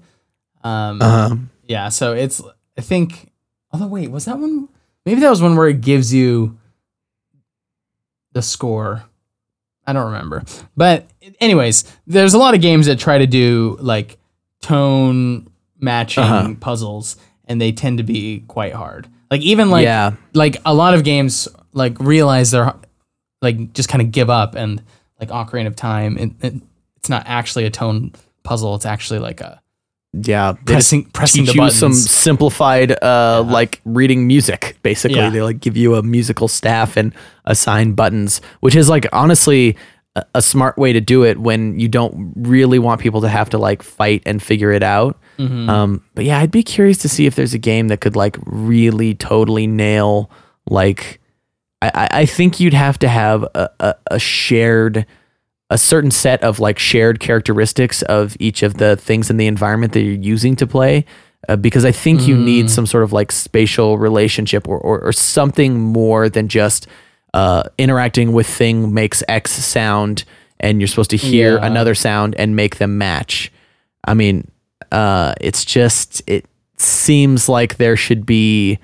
[0.63, 1.31] Um, punk.
[1.31, 2.41] um Yeah, so it's
[2.77, 3.31] I think
[3.75, 4.69] although wait, was that one
[5.05, 6.57] maybe that was one where it gives you
[8.33, 9.03] the score.
[9.85, 10.43] I don't remember.
[10.75, 11.07] But
[11.39, 14.17] anyways, there's a lot of games that try to do like
[14.61, 15.47] tone
[15.79, 16.53] matching Uh-huh.
[16.59, 19.07] puzzles and they tend to be quite hard.
[19.29, 22.73] Like even like yeah like a lot of games like realize they're
[23.41, 24.81] like just kind of give up and
[25.19, 26.53] like Ocarina of Time it, it,
[26.97, 28.11] it's not actually a tone
[28.43, 29.61] puzzle, it's actually like a
[30.23, 35.29] yeah pressing pressing teach you some simplified uh like reading music basically Yeah.
[35.29, 37.13] they like give you a musical staff and
[37.45, 39.75] assign buttons which is like honestly
[40.15, 43.49] a, a smart way to do it when you don't really want people to have
[43.49, 45.69] to like fight and figure it out Mm-hmm.
[45.69, 48.37] um but yeah i'd be curious to see if there's a game that could like
[48.45, 50.31] really totally nail
[50.69, 51.19] like
[51.81, 55.05] i i, I think you'd have to have a, a, a shared
[55.69, 59.93] a certain set of like shared characteristics of each of the things in the environment
[59.93, 61.03] that you're using to play
[61.49, 65.11] uh, because i think you need some sort of like spatial relationship or, or, or
[65.11, 66.87] something more than just
[67.33, 70.23] uh, interacting with thing makes x sound
[70.59, 71.65] and you're supposed to hear Yeah.
[71.65, 73.51] another sound and make them match
[74.05, 74.49] i mean
[74.91, 76.45] uh, it's just it
[76.77, 78.77] seems like there should be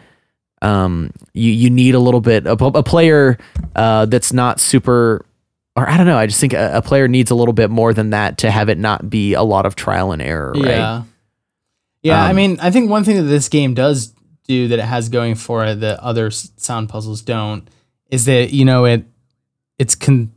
[0.64, 3.38] um, you you need a little bit a, a player
[3.76, 5.24] uh, that's not super
[5.76, 7.94] or I don't know I just think a, a player needs a little bit more
[7.94, 11.04] than that to have it not be a lot of trial and error right Yeah.
[12.04, 14.14] Yeah, I Um, mean, I think one thing that this game does
[14.48, 17.68] do that it has going for it that other sound puzzles don't
[18.10, 19.06] is that you know it
[19.78, 20.32] it's con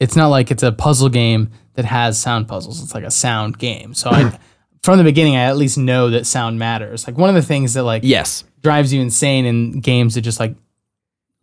[0.00, 2.82] it's not like it's a puzzle game that has sound puzzles.
[2.82, 3.92] It's like a sound game.
[3.94, 4.38] So I
[4.82, 7.06] from the beginning I at least know that sound matters.
[7.06, 10.40] Like one of the things that like yes drives you insane in games that just
[10.40, 10.54] like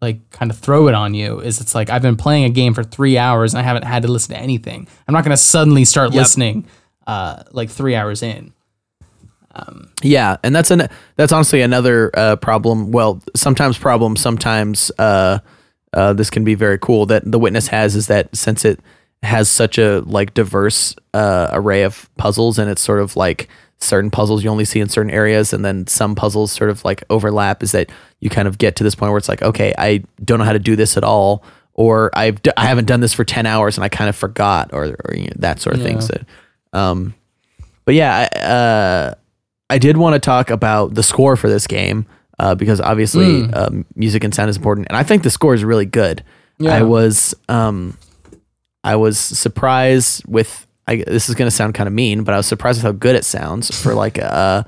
[0.02, 2.74] like kind of throw it on you is it's like I've been playing a game
[2.74, 4.88] for three hours and I haven't had to listen to anything.
[5.08, 6.20] I'm not gonna suddenly start Yep.
[6.20, 6.66] listening
[7.08, 8.54] uh like three hours in.
[10.02, 12.92] Yeah, and that's an that's honestly another uh, problem.
[12.92, 15.40] Well, sometimes problem, sometimes uh,
[15.92, 17.06] uh, this can be very cool.
[17.08, 18.80] That the witness has is that since it
[19.22, 23.50] has such a like diverse uh, array of puzzles, and it's sort of like
[23.82, 27.04] certain puzzles you only see in certain areas, and then some puzzles sort of like
[27.10, 27.63] overlap.
[27.63, 27.89] Is that
[28.20, 30.54] you kind of get to this point where it's like, okay, I don't know how
[30.54, 33.78] to do this at all, or I've d- I haven't done this for ten hours
[33.78, 36.02] and I kind of forgot, or, or you know, that sort of thing.
[36.02, 36.22] So,
[36.74, 37.13] um,
[37.86, 39.13] but yeah, I, uh,
[39.70, 42.06] I did want to talk about the score for this game
[42.38, 43.56] uh, because obviously Mm.
[43.56, 46.24] um, music and sound is important, and I think the score is really good.
[46.58, 46.76] Yeah.
[46.76, 47.98] I was um,
[48.84, 50.65] I was surprised with.
[50.89, 52.91] I, this is going to sound kind of mean, but I was surprised with how
[52.93, 54.65] good it sounds for like a,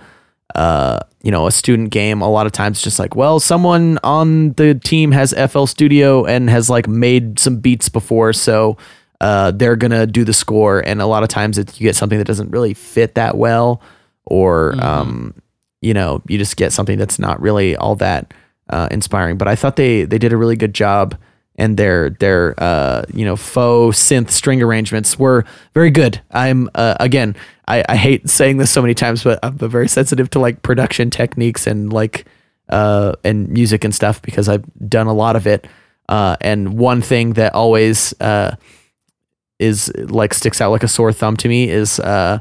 [0.53, 4.53] uh, you know, a student game, a lot of times just like, well, someone on
[4.53, 8.77] the team has FL Studio and has like made some beats before, so
[9.19, 10.79] uh, they're gonna do the score.
[10.79, 13.81] And a lot of times it, you get something that doesn't really fit that well,
[14.25, 15.33] or um,
[15.81, 18.33] you know, you just get something that's not really all that
[18.69, 19.37] uh, inspiring.
[19.37, 21.15] But I thought they they did a really good job,
[21.61, 25.45] and their their uh, you know faux synth string arrangements were
[25.75, 26.19] very good.
[26.31, 27.35] I'm uh, again,
[27.67, 31.11] I, I hate saying this so many times, but I'm very sensitive to like production
[31.11, 32.25] techniques and like
[32.69, 35.67] uh, and music and stuff because I've done a lot of it.
[36.09, 38.55] Uh, and one thing that always uh,
[39.59, 42.39] is like sticks out like a sore thumb to me is uh,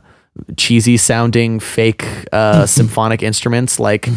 [0.57, 4.09] cheesy sounding fake uh, symphonic instruments like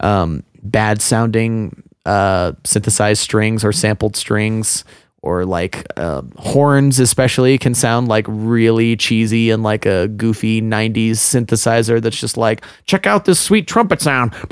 [0.00, 4.84] um, bad sounding uh, synthesized strings or sampled strings
[5.22, 11.10] or like uh, horns especially can sound like really cheesy and like a goofy 90s
[11.16, 14.32] synthesizer that's just like check out this sweet trumpet sound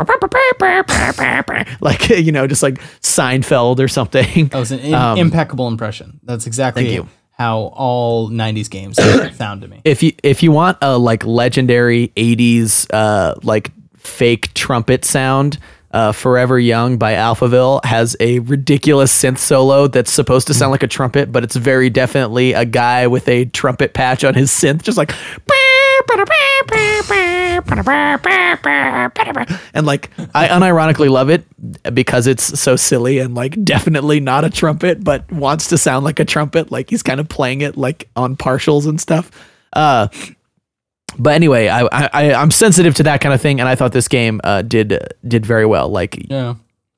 [1.80, 6.20] like you know just like seinfeld or something That was an in- impeccable impression.
[6.22, 8.96] That's exactly Um, how all '90s games
[9.36, 9.80] sound to me.
[9.84, 15.58] if you if you want a like legendary 80s uh like fake trumpet sound
[15.90, 20.82] uh, Forever Young by Alphaville has a ridiculous synth solo that's supposed to sound like
[20.82, 24.82] a trumpet, but it's very definitely a guy with a trumpet patch on his synth,
[24.82, 25.12] just like.
[29.74, 31.44] And like, I unironically love it
[31.94, 36.20] because it's so silly and like definitely not a trumpet, but wants to sound like
[36.20, 36.70] a trumpet.
[36.70, 39.30] Like he's kind of playing it like on partials and stuff.
[39.72, 40.08] Uh,
[41.18, 44.08] but anyway, I, I I'm sensitive to that kind of thing, and I thought this
[44.08, 45.88] game uh, did did very well.
[45.88, 46.54] Like Yeah,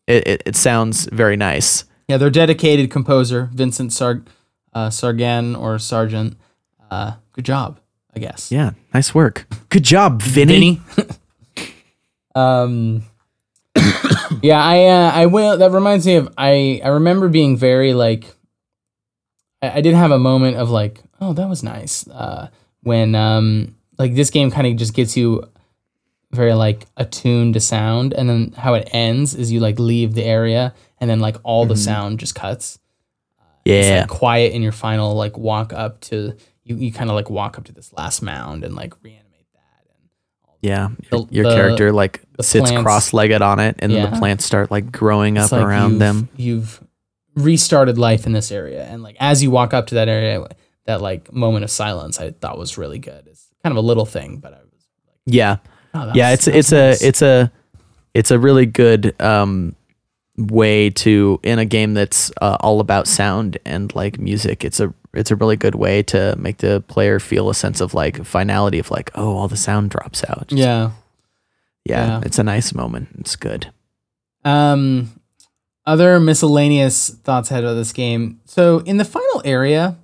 [0.06, 1.84] it, it, it sounds very nice.
[2.08, 2.16] yeah.
[2.16, 4.22] Their dedicated composer, Vincent Sar-
[4.72, 6.36] uh, Sargan or Sargent.
[6.90, 7.78] Uh, good job,
[8.14, 8.50] I guess.
[8.50, 9.46] Yeah, nice work.
[9.68, 10.80] Good job, Vinny.
[10.96, 11.08] Vinny.
[12.34, 13.02] um,
[14.42, 15.58] yeah, I uh, I will.
[15.58, 18.24] That reminds me of I I remember being very like.
[19.62, 22.08] I, I did have a moment of like, oh, that was nice.
[22.08, 22.48] Uh,
[22.82, 25.44] when um like this game kind of just gets you
[26.32, 30.24] very like attuned to sound, and then how it ends is you like leave the
[30.24, 31.82] area, and then like all the mm-hmm.
[31.82, 32.78] sound just cuts.
[33.38, 36.34] Uh, it's Yeah, like quiet in your final like walk up to
[36.64, 36.76] you.
[36.76, 39.84] You kind of like walk up to this last mound and like reanimate that.
[39.90, 40.08] And
[40.62, 40.88] yeah.
[41.12, 44.46] Your, The- your the- character like sits plants- cross-legged on it, and then the plants
[44.46, 46.28] start like growing up like around you've, them.
[46.36, 46.80] You've
[47.34, 50.46] restarted life in this area, and like as you walk up to that area,
[50.86, 53.26] that like moment of silence, I thought was really good.
[53.26, 54.68] It's kind of a little thing, but I was
[55.26, 55.56] Yeah,
[55.94, 56.30] oh, yeah.
[56.30, 57.50] It's it's a it's a
[58.14, 59.74] it's a really good um
[60.36, 64.64] way to in a game that's uh, all about sound and like music.
[64.64, 67.94] It's a it's a really good way to make the player feel a sense of
[67.94, 70.46] like finality of like oh all the sound drops out.
[70.48, 70.90] Just- yeah.
[71.84, 72.20] yeah, Yeah.
[72.24, 73.08] It's a nice moment.
[73.18, 73.72] It's good.
[74.44, 75.20] Um,
[75.84, 78.40] other miscellaneous thoughts I had about this game.
[78.46, 79.96] So in the final area,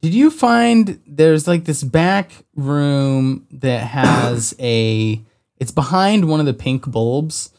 [0.00, 5.20] did you find there's like this back room that has a?
[5.58, 7.50] It's behind one of the pink bulbs.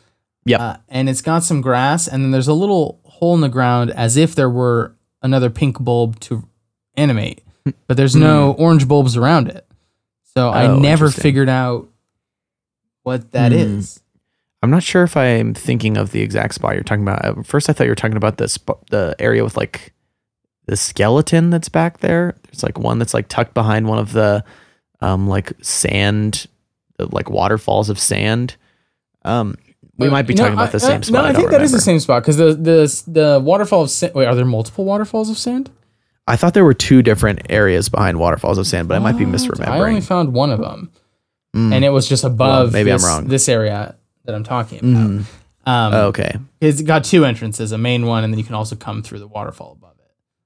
[0.46, 0.60] Yep.
[0.60, 3.92] Uh, and it's got some grass, and then there's a little hole in the ground
[3.92, 6.48] as if there were another pink bulb to
[6.96, 7.42] animate,
[7.88, 9.68] but there's no orange bulbs around it.
[10.34, 11.90] So I Oh, never figured out
[13.04, 13.58] what that Hmm.
[13.58, 14.02] is.
[14.64, 17.24] I'm not sure if I'm thinking of the exact spot you're talking about.
[17.24, 19.94] At first, I thought you were talking about the sp- the area with like
[20.70, 22.36] the skeleton that's back there.
[22.44, 24.44] There's like one that's like tucked behind one of the
[25.02, 26.48] um like sand,
[27.00, 28.56] like waterfalls of sand.
[29.26, 29.56] Um,
[29.98, 31.14] we might be No, talking about I- the same uh, spot.
[31.14, 33.90] No, I, I, think that is the same spot because the the the waterfall of
[33.90, 34.14] sand.
[34.14, 35.70] Wait, are there multiple waterfalls of sand?
[36.28, 39.26] I thought there were two different areas behind waterfalls of sand, but I might be
[39.26, 39.68] misremembering.
[39.68, 40.92] I only found one of them,
[41.56, 41.74] Mm.
[41.74, 42.72] and it was just above.
[42.74, 43.28] maybe I'm this, wrong.
[43.28, 45.10] This area that I'm talking about.
[45.10, 45.26] Mm.
[45.66, 46.36] Um, Oh, okay.
[46.62, 49.28] It's got two entrances, a main one, and then you can also come through the
[49.28, 49.89] waterfall above.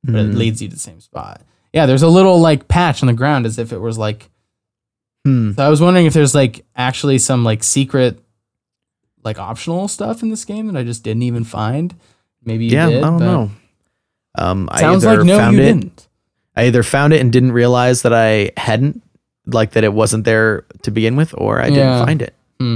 [0.03, 0.37] But it Mm.
[0.37, 1.41] leads you to the same spot.
[1.73, 4.29] Yeah, there's a little like patch on the ground as if it was like.
[5.25, 5.53] Hmm.
[5.53, 8.19] So I was wondering if there's like actually some like secret,
[9.23, 11.95] like optional stuff in this game that I just didn't even find.
[12.43, 12.97] Maybe you Yeah, did.
[12.97, 13.51] I don't but know.
[14.35, 15.65] Um, I Sounds either like no, found you it.
[15.65, 16.07] didn't.
[16.55, 19.01] I either found it and didn't realize that I hadn't,
[19.45, 21.73] like that it wasn't there to begin with, or I Yeah.
[21.75, 22.35] didn't find it.
[22.59, 22.75] Hmm.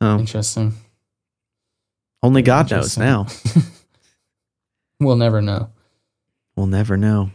[0.00, 0.74] So Interesting.
[2.22, 3.02] only God knows Interesting.
[3.02, 3.62] now.
[5.00, 5.70] We'll never know.
[6.58, 7.30] We'll never know.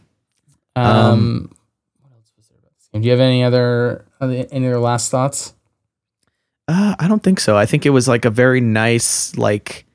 [0.76, 1.56] Um, Um,
[2.02, 3.02] what else was there about this game?
[3.02, 5.54] Do you have any other, any other last thoughts?
[6.68, 7.56] Uh, I don't think so.
[7.56, 9.86] I think it was like a very nice, like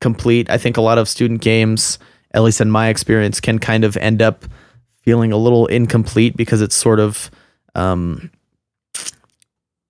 [0.00, 0.48] complete.
[0.48, 1.98] I think a lot of student games,
[2.30, 4.44] at least in my experience, can kind of end up
[5.02, 7.32] feeling a little incomplete because it's sort of,
[7.74, 8.30] um,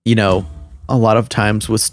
[0.05, 0.43] you know,
[0.87, 1.91] a lot of times with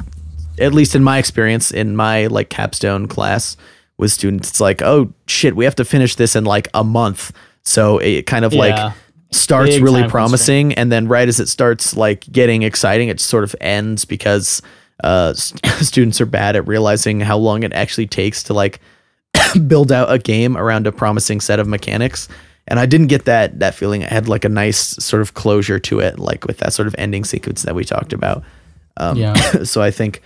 [0.59, 3.59] at least in my experience in my like capstone class
[3.99, 7.33] with students, it's like, oh shit, we have to finish this in like a month.
[7.63, 8.61] So it kind of Yeah.
[8.61, 8.95] like
[9.33, 13.43] starts Big really promising, and then right as it starts like getting exciting, it sort
[13.45, 14.63] of ends because
[15.05, 18.81] uh, st- students are bad at realizing how long it actually takes to like
[19.67, 22.29] build out a game around a promising set of mechanics.
[22.69, 24.03] And I didn't get that that feeling.
[24.03, 26.95] It had like a nice sort of closure to it, like with that sort of
[26.99, 28.43] ending sequence that we talked about.
[28.97, 29.35] Um, Yeah.
[29.65, 30.21] so I think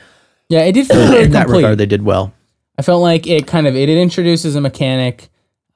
[0.49, 1.59] Yeah, it did feel in that complete.
[1.63, 2.33] regard they did well.
[2.81, 5.29] I felt like it kind of it, introduces a mechanic.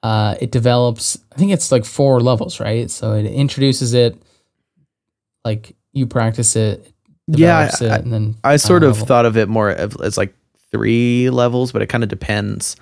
[0.03, 1.19] Uh, it develops.
[1.33, 2.91] I think it's like four levels, right?
[2.91, 4.17] So it introduces it,
[5.45, 6.91] like you practice it.
[7.27, 9.07] Yeah, I- it, and then I sort of level.
[9.07, 10.35] thought of it more as like
[10.73, 12.77] three levels, but it kind of depends.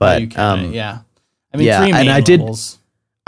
[0.00, 0.98] But you count it, um, yeah,
[1.54, 2.78] I mean, yeah, three and I did- levels.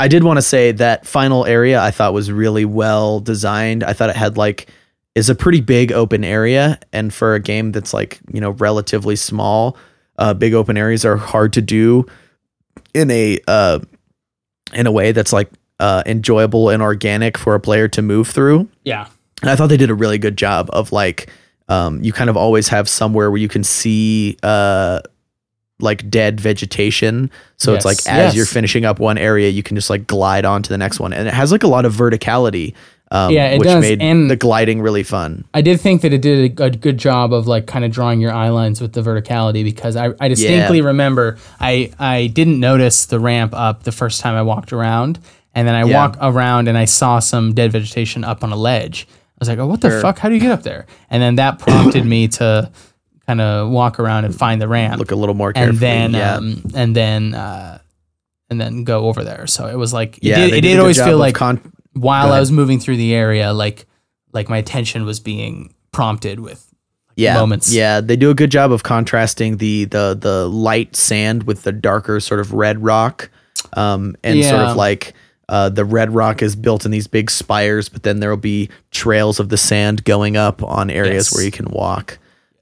[0.00, 3.84] I did want to say that final area I thought was really well designed.
[3.84, 4.68] I thought it had like
[5.14, 9.14] is a pretty big open area, and for a game that's like you know relatively
[9.14, 9.76] small,
[10.20, 12.06] uh, big open areas are hard to do
[12.94, 13.80] in a uh,
[14.72, 15.50] in a way that's like
[15.80, 18.68] uh, enjoyable and organic for a player to move through.
[18.84, 19.08] Yeah,
[19.40, 21.30] And I thought they did a really good job of like
[21.68, 25.00] um, you kind of always have somewhere where you can see uh,
[25.78, 27.30] like dead vegetation.
[27.56, 28.34] So it's like as yes.
[28.34, 31.12] you're finishing up one area, you can just like glide on to the next one,
[31.12, 32.74] and it has like a lot of verticality.
[33.12, 35.44] Um, Yeah, it which does, made and- the gliding really fun.
[35.52, 38.20] I did think that it did a, a good job of like kind of drawing
[38.20, 43.06] your eye lines with the verticality because I, I distinctly remember I I didn't notice
[43.06, 45.18] the ramp up the first time I walked around,
[45.54, 45.96] and then I Yeah.
[46.06, 49.08] walk around and I saw some dead vegetation up on a ledge.
[49.10, 50.00] I was like, oh, what the Sure.
[50.02, 50.18] fuck?
[50.18, 50.86] How do you get up there?
[51.08, 52.70] And then that prompted me to
[53.26, 55.70] kind of walk around and find the ramp, Look a little more carefully.
[55.88, 57.78] and then yeah, um, and then uh,
[58.50, 59.48] and then go over there.
[59.48, 62.32] So it was like it yeah, did, it did did always feel like con- while
[62.32, 63.86] I was moving through the area, like
[64.32, 66.66] like my attention was being prompted with
[67.16, 67.72] yeah, moments.
[67.72, 71.72] Yeah, they do a good job of contrasting the the the light sand with the
[71.72, 73.30] darker sort of red rock,
[73.74, 75.14] um, and sort of like
[75.48, 78.70] uh, the red rock is built in these big spires, but then there will be
[78.92, 81.34] trails of the sand going up on areas Yes.
[81.34, 82.18] where you can walk.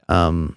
[0.09, 0.55] Um,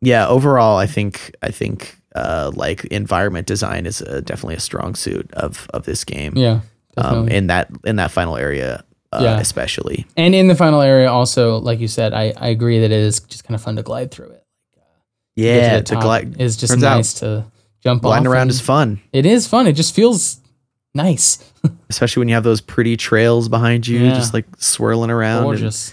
[0.00, 4.94] yeah, overall, I think I think uh, like environment design is uh definitely a strong
[4.94, 6.32] suit of of this game.
[6.34, 6.60] yeah,
[6.96, 9.38] um, in that in that final area, uh, Yeah.
[9.40, 10.06] especially.
[10.16, 13.20] and in the final area, also like you said, I, I agree that it is
[13.20, 14.44] just kind of fun to glide through it.
[15.36, 17.44] Yeah, the to top glide is just nice to
[17.82, 19.00] jump gliding off around is fun.
[19.12, 19.66] It is fun.
[19.66, 20.38] It just feels
[20.94, 21.38] nice,
[21.88, 24.14] especially when you have those pretty trails behind you, Yeah.
[24.14, 25.92] just like swirling around and,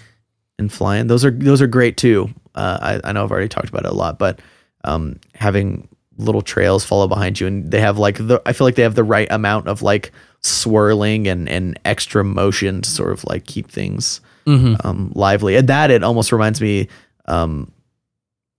[0.59, 1.07] and flying.
[1.07, 2.29] Those are those are great too.
[2.55, 4.39] Uh, I I know I've already talked about it a lot, but
[4.83, 5.87] um, having
[6.17, 8.95] little trails follow behind you, and they have like the I feel like they have
[8.95, 10.11] the right amount of like
[10.47, 15.55] swirling and and extra motion to sort of like keep things hmm um, lively.
[15.57, 16.87] And that it almost reminds me
[17.25, 17.71] um,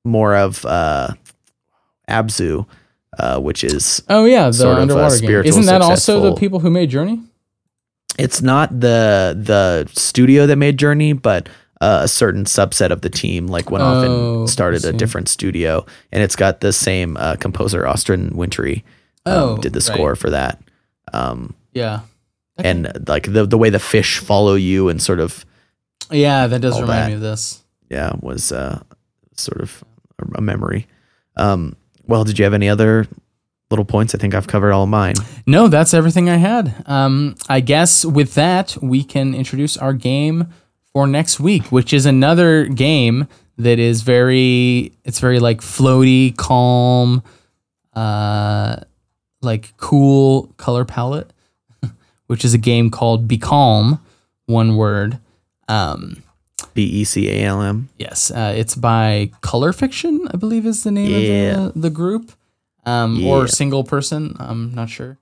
[0.04, 1.08] more of uh,
[2.08, 2.66] Abzu,
[3.18, 5.44] uh, which is Oh yeah, the sort of underwater game.
[5.44, 7.20] Isn't that also the people who made Journey?
[8.18, 11.48] it's not the the studio that made Journey, but
[11.80, 15.28] uh, a certain subset of the team like went off Oh, and started a different
[15.28, 18.84] studio, and it's got the same uh, composer Austin Wintory
[19.24, 19.94] um, Oh, did the right.
[19.94, 20.60] score for that.
[21.12, 22.00] Um, Yeah.
[22.58, 22.70] Okay.
[22.70, 25.44] and like the the way the fish follow you and sort of
[26.10, 27.08] Yeah, that does remind that.
[27.08, 27.62] me of this.
[27.88, 28.80] yeah was uh,
[29.36, 29.84] sort of
[30.34, 30.86] a memory.
[31.36, 33.06] Um, well, did you have any other
[33.70, 34.14] little points?
[34.14, 35.14] I think I've covered all of mine.
[35.46, 36.74] No, that's everything I had.
[36.86, 40.48] Um, I guess with that, we can introduce our game
[40.92, 47.22] for next week, which is another game that is very, it's very like floaty, calm,
[47.94, 48.76] uh,
[49.42, 51.32] like cool color palette,
[52.28, 54.00] which is a game called Be Calm,
[54.46, 55.18] one word.
[55.68, 56.22] Um,
[56.74, 57.88] B E C A L M.
[57.98, 61.66] Yes, uh, it's by Color Fiction, I believe is the name Yeah.
[61.66, 62.32] of the, the group,
[62.86, 63.28] um, Yeah.
[63.30, 64.34] or single person.
[64.38, 65.18] I'm not sure.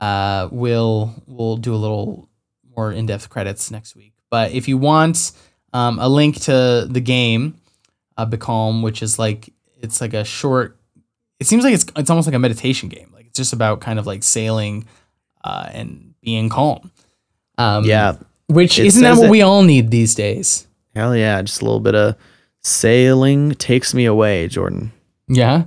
[0.00, 2.28] Uh, we'll we'll do a little
[2.76, 4.14] more in depth credits next week.
[4.30, 5.32] But if you want
[5.72, 7.56] um, a link to the game,
[8.16, 9.52] uh, Becalm, which is like
[9.82, 10.78] it's like a short.
[11.38, 13.10] It seems like it's it's almost like a meditation game.
[13.14, 14.86] Like it's just about kind of like sailing
[15.44, 16.90] uh, and being calm.
[17.58, 18.14] Um, Yeah,
[18.46, 20.66] which isn't that what it- we all need these days?
[20.94, 21.40] hell yeah!
[21.42, 22.16] Just a little bit of
[22.62, 24.92] sailing takes me away, Jordan.
[25.28, 25.64] Yeah.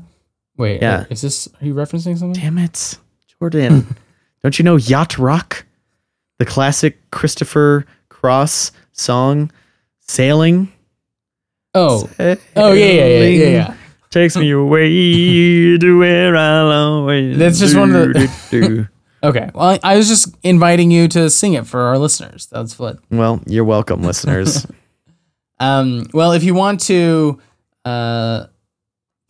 [0.58, 0.82] Wait.
[0.82, 1.06] Yeah.
[1.10, 1.48] Is this?
[1.62, 2.34] Are you referencing something?
[2.34, 2.98] Damn it,
[3.40, 3.96] Jordan.
[4.44, 5.66] Don't you know Yacht Rock?
[6.40, 9.52] The classic Christopher Cross song,
[10.00, 10.72] Sailing.
[11.74, 12.08] Oh.
[12.56, 13.74] Oh yeah, yeah, yeah, yeah, yeah.
[14.12, 18.88] Takes me away to where I'll always That's just one of the- do, do, do.
[19.24, 19.50] Okay.
[19.54, 22.48] Well, I, was just inviting you to sing it for our listeners.
[22.48, 23.00] That's what.
[23.10, 24.66] well, you're welcome, listeners.
[25.60, 26.08] Um.
[26.14, 27.40] Well, if you want to
[27.86, 28.48] uh,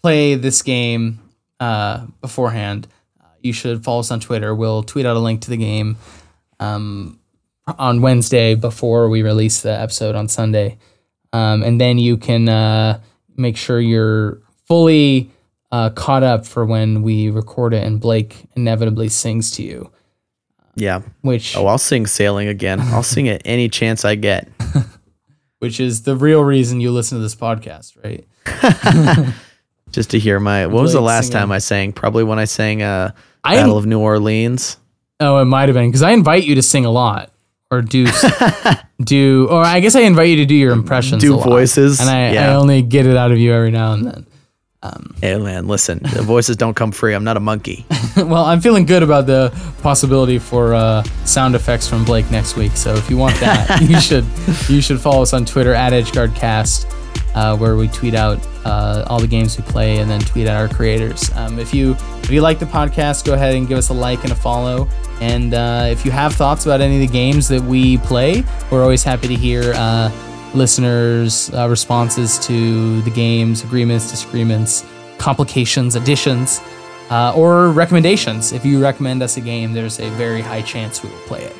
[0.02, 1.20] play this game
[1.60, 2.88] uh, beforehand,
[3.22, 4.56] uh, you should follow us on Twitter.
[4.56, 5.98] We'll tweet out a link to the game
[6.60, 7.20] um,
[7.78, 10.78] on Wednesday before we release the episode on Sunday.
[11.34, 13.02] Um, and then you can uh,
[13.36, 15.30] make sure you're fully
[15.74, 19.92] uh, caught up for when we record it and Blake inevitably sings to you.
[20.76, 21.02] Yeah.
[21.22, 22.80] Which Oh, I'll sing sailing again.
[22.80, 24.48] I'll sing it any chance I get.
[25.60, 28.24] which is the real reason you listen to this podcast, right?
[29.92, 30.68] Just to hear my.
[30.68, 31.40] What was the last singing.
[31.40, 31.92] time I sang?
[31.92, 33.12] Probably when I sang uh,
[33.44, 34.78] I Battle of New Orleans.
[35.20, 37.32] Oh, it might have been because I invite you to sing a lot
[37.72, 38.08] or do
[39.04, 41.48] do or I guess I invite you to do your impressions, Do a lot.
[41.48, 44.28] voices, and I, I only get it out of you every now and then.
[45.22, 47.14] Hey man, listen, the voices don't come free.
[47.14, 47.86] I'm not a monkey.
[48.18, 52.74] well, I'm feeling good about the possibility for uh, sound effects from Blake next week.
[52.74, 54.26] So if you want that, you should
[54.68, 59.22] you should follow us on Twitter at EdgeGuardCast, uh, where we tweet out uh, all
[59.22, 61.32] the games we play and then tweet at our creators.
[61.36, 64.24] Um, if you if you like the podcast, go ahead and give us a like
[64.24, 64.90] and a follow.
[65.22, 68.82] And uh, if you have thoughts about any of the games that we play, we're
[68.82, 69.74] always happy to hear.
[70.54, 74.86] Listeners' uh, responses to the games, agreements, disagreements,
[75.18, 76.62] complications, additions,
[77.10, 78.52] uh, or recommendations.
[78.52, 81.56] If you recommend us a game, there's a very high chance we will play it.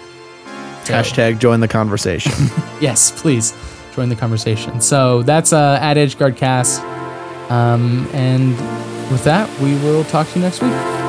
[0.86, 2.34] So, Hashtag join the conversation.
[2.82, 3.54] yes, please
[3.94, 4.82] join the conversation.
[4.82, 6.80] So that's uh, at EdgeGuardCast.
[7.50, 8.50] Um, and
[9.12, 11.03] with that, we will talk to you next week.